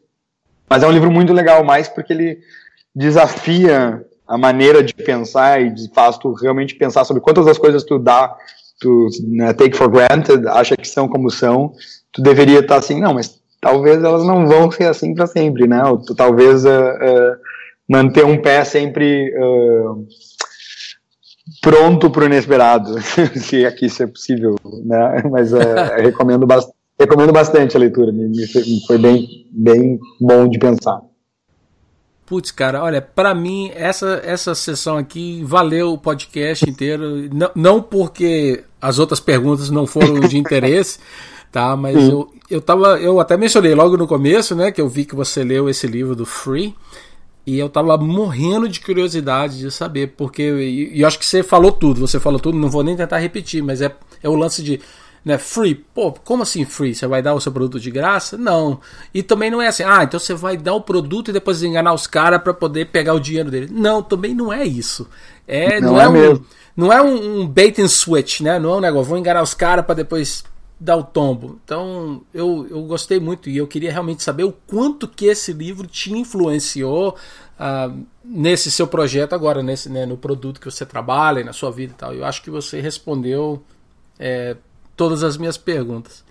[0.68, 2.38] Mas é um livro muito legal, mais porque ele
[2.94, 7.98] desafia a maneira de pensar e faz tu realmente pensar sobre quantas das coisas tu
[7.98, 8.36] dá,
[8.78, 11.72] tu né, take for granted, acha que são como são,
[12.12, 15.82] tu deveria estar assim, não, mas talvez elas não vão ser assim para sempre, né?
[15.84, 17.36] Ou tu talvez uh, uh,
[17.88, 20.06] manter um pé sempre uh,
[21.60, 22.94] pronto para o inesperado,
[23.36, 25.22] se aqui isso é possível, né?
[25.30, 25.52] Mas
[26.02, 26.60] recomendo, ba
[26.98, 28.46] recomendo bastante a leitura, me, me
[28.86, 31.00] foi bem, bem bom de pensar.
[32.24, 37.82] Putz, cara, olha, para mim essa essa sessão aqui valeu o podcast inteiro, não, não
[37.82, 40.98] porque as outras perguntas não foram de interesse,
[41.50, 41.76] tá?
[41.76, 45.14] Mas eu, eu tava, eu até mencionei logo no começo, né, que eu vi que
[45.14, 46.74] você leu esse livro do Free.
[47.44, 50.42] E eu tava morrendo de curiosidade de saber, porque.
[50.42, 53.18] E, e eu acho que você falou tudo, você falou tudo, não vou nem tentar
[53.18, 54.80] repetir, mas é, é o lance de
[55.24, 55.74] né, free.
[55.74, 56.94] Pô, como assim free?
[56.94, 58.36] Você vai dar o seu produto de graça?
[58.36, 58.80] Não.
[59.12, 61.92] E também não é assim, ah, então você vai dar o produto e depois enganar
[61.92, 63.68] os caras para poder pegar o dinheiro dele.
[63.70, 65.08] Não, também não é isso.
[65.46, 66.44] É, não, não é, é, um,
[66.76, 68.58] não é um, bait and switch, né?
[68.58, 70.44] Não é um negócio, vou enganar os caras para depois
[70.82, 71.60] dar o tombo.
[71.64, 75.86] Então, eu, eu gostei muito e eu queria realmente saber o quanto que esse livro
[75.86, 77.16] te influenciou
[77.56, 81.92] uh, nesse seu projeto agora, nesse, né, no produto que você trabalha, na sua vida
[81.92, 82.12] e tal.
[82.12, 83.62] Eu acho que você respondeu
[84.18, 84.56] é,
[84.96, 86.24] todas as minhas perguntas.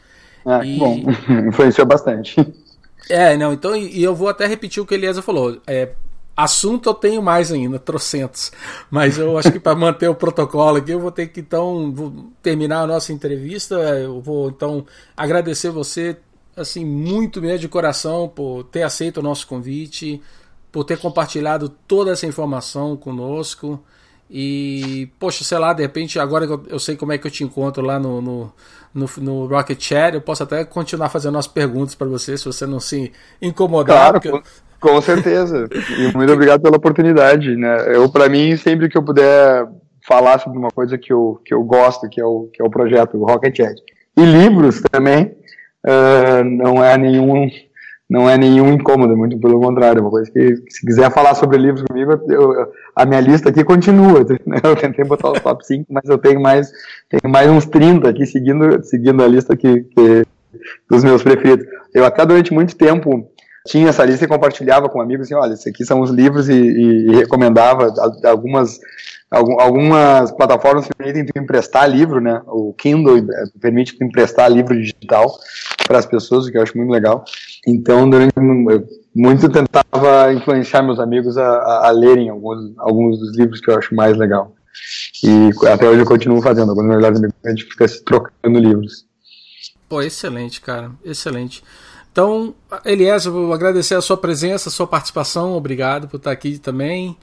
[0.45, 0.78] Ah, e...
[0.78, 1.02] bom,
[1.47, 2.36] influenciou bastante.
[3.10, 5.62] É, não, então, e eu vou até repetir o que Eliasa falou.
[5.66, 5.91] É,
[6.43, 8.51] assunto eu tenho mais ainda, trocentos.
[8.89, 12.81] Mas eu acho que para manter o protocolo aqui, eu vou ter que então terminar
[12.81, 13.75] a nossa entrevista.
[13.75, 14.85] Eu vou então
[15.15, 16.17] agradecer você,
[16.55, 20.21] assim, muito mesmo de coração por ter aceito o nosso convite,
[20.71, 23.83] por ter compartilhado toda essa informação conosco.
[24.33, 27.43] E, poxa, sei lá, de repente, agora que eu, sei como é que eu te
[27.43, 28.53] encontro lá no, no,
[28.93, 32.65] no, no Rocket Chat, eu posso até continuar fazendo as perguntas para você, se você
[32.65, 33.11] não se
[33.41, 34.11] incomodar.
[34.11, 34.49] Claro, porque...
[34.82, 35.69] com, certeza.
[35.97, 37.55] e muito obrigado pela oportunidade.
[37.55, 37.95] Né?
[37.95, 39.67] Eu, para mim, sempre que eu puder
[40.07, 42.69] falar sobre uma coisa que eu, que eu gosto, que é o, que é o
[42.69, 43.82] projeto Rocket Chat.
[44.17, 45.36] E livros também,
[45.86, 47.47] uh, não é nenhum
[48.09, 51.57] não é nenhum incômodo, muito pelo contrário, é uma coisa que, se quiser falar sobre
[51.57, 54.25] livros comigo, eu, a minha lista aqui continua.
[54.45, 54.57] Né?
[54.61, 56.69] Eu tentei botar os top 5, mas eu tenho mais,
[57.09, 60.25] tenho mais uns 30 aqui seguindo, seguindo a lista que, que,
[60.89, 61.65] dos meus preferidos.
[61.93, 63.32] Eu até durante muito tempo
[63.68, 66.53] tinha essa lista e compartilhava com amigos assim, olha, esses aqui são os livros e,
[66.53, 67.93] e, e recomendava
[68.26, 68.80] algumas
[69.32, 72.41] algumas plataformas permitem emprestar livro, né?
[72.47, 75.34] O Kindle eh, permite emprestar livro digital
[75.88, 77.24] para as pessoas, o que eu acho muito legal.
[77.66, 78.34] Então, durante
[79.16, 83.78] muito tentava influenciar meus amigos a, a, a, lerem alguns, alguns dos livros que eu
[83.78, 84.53] acho mais legal.
[85.24, 86.70] E até hoje eu continuo fazendo.
[86.70, 89.05] Alguns melhores amigos a gente fica se trocando livros.
[89.88, 91.64] Pô, excelente, cara, excelente.
[92.12, 92.53] Então,
[92.84, 97.16] Elias, eu vou agradecer a sua presença, a sua participação, obrigado por estar aqui também.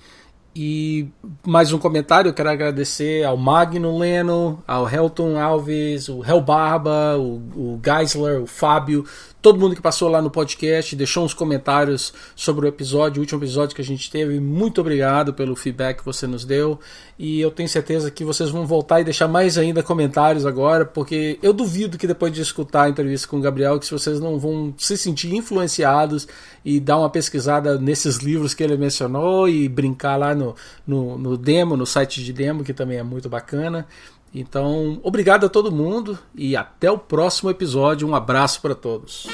[0.56, 1.06] E
[1.46, 7.16] mais um comentário, eu quero agradecer ao Magno Leno, ao Helton Alves, o Hel Barba,
[7.18, 9.04] o, o Geisler, o Fábio,
[9.40, 13.40] todo mundo que passou lá no podcast, deixou uns comentários sobre o episódio, o último
[13.40, 14.40] episódio que a gente teve.
[14.40, 16.78] Muito obrigado pelo feedback que você nos deu.
[17.18, 21.38] E eu tenho certeza que vocês vão voltar e deixar mais ainda comentários agora, porque
[21.42, 24.74] eu duvido que depois de escutar a entrevista com o Gabriel, que vocês não vão
[24.76, 26.26] se sentir influenciados
[26.64, 30.54] e dar uma pesquisada nesses livros que ele mencionou e brincar lá no,
[30.86, 33.86] no, no demo, no site de demo, que também é muito bacana.
[34.34, 38.06] Então, obrigado a todo mundo e até o próximo episódio.
[38.06, 39.26] Um abraço para todos.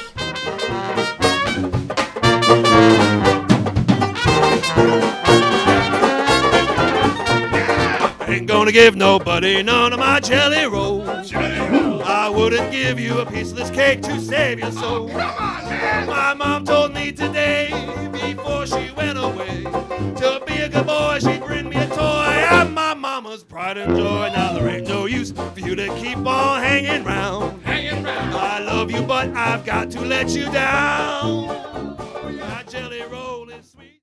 [8.29, 11.33] Ain't gonna give nobody none of my jelly rolls.
[11.35, 15.09] I wouldn't give you a piece of this cake to save your soul.
[15.09, 17.71] My mom told me today,
[18.13, 19.65] before she went away,
[20.17, 22.84] to be a good boy, she'd bring me a toy.
[23.35, 23.79] Mama's pride.
[23.79, 24.31] and joy.
[24.33, 27.61] Now there ain't no use for you to keep on hanging round.
[27.65, 28.33] Hanging round.
[28.33, 31.49] I love you, but I've got to let you down.
[32.39, 33.44] My jelly roll.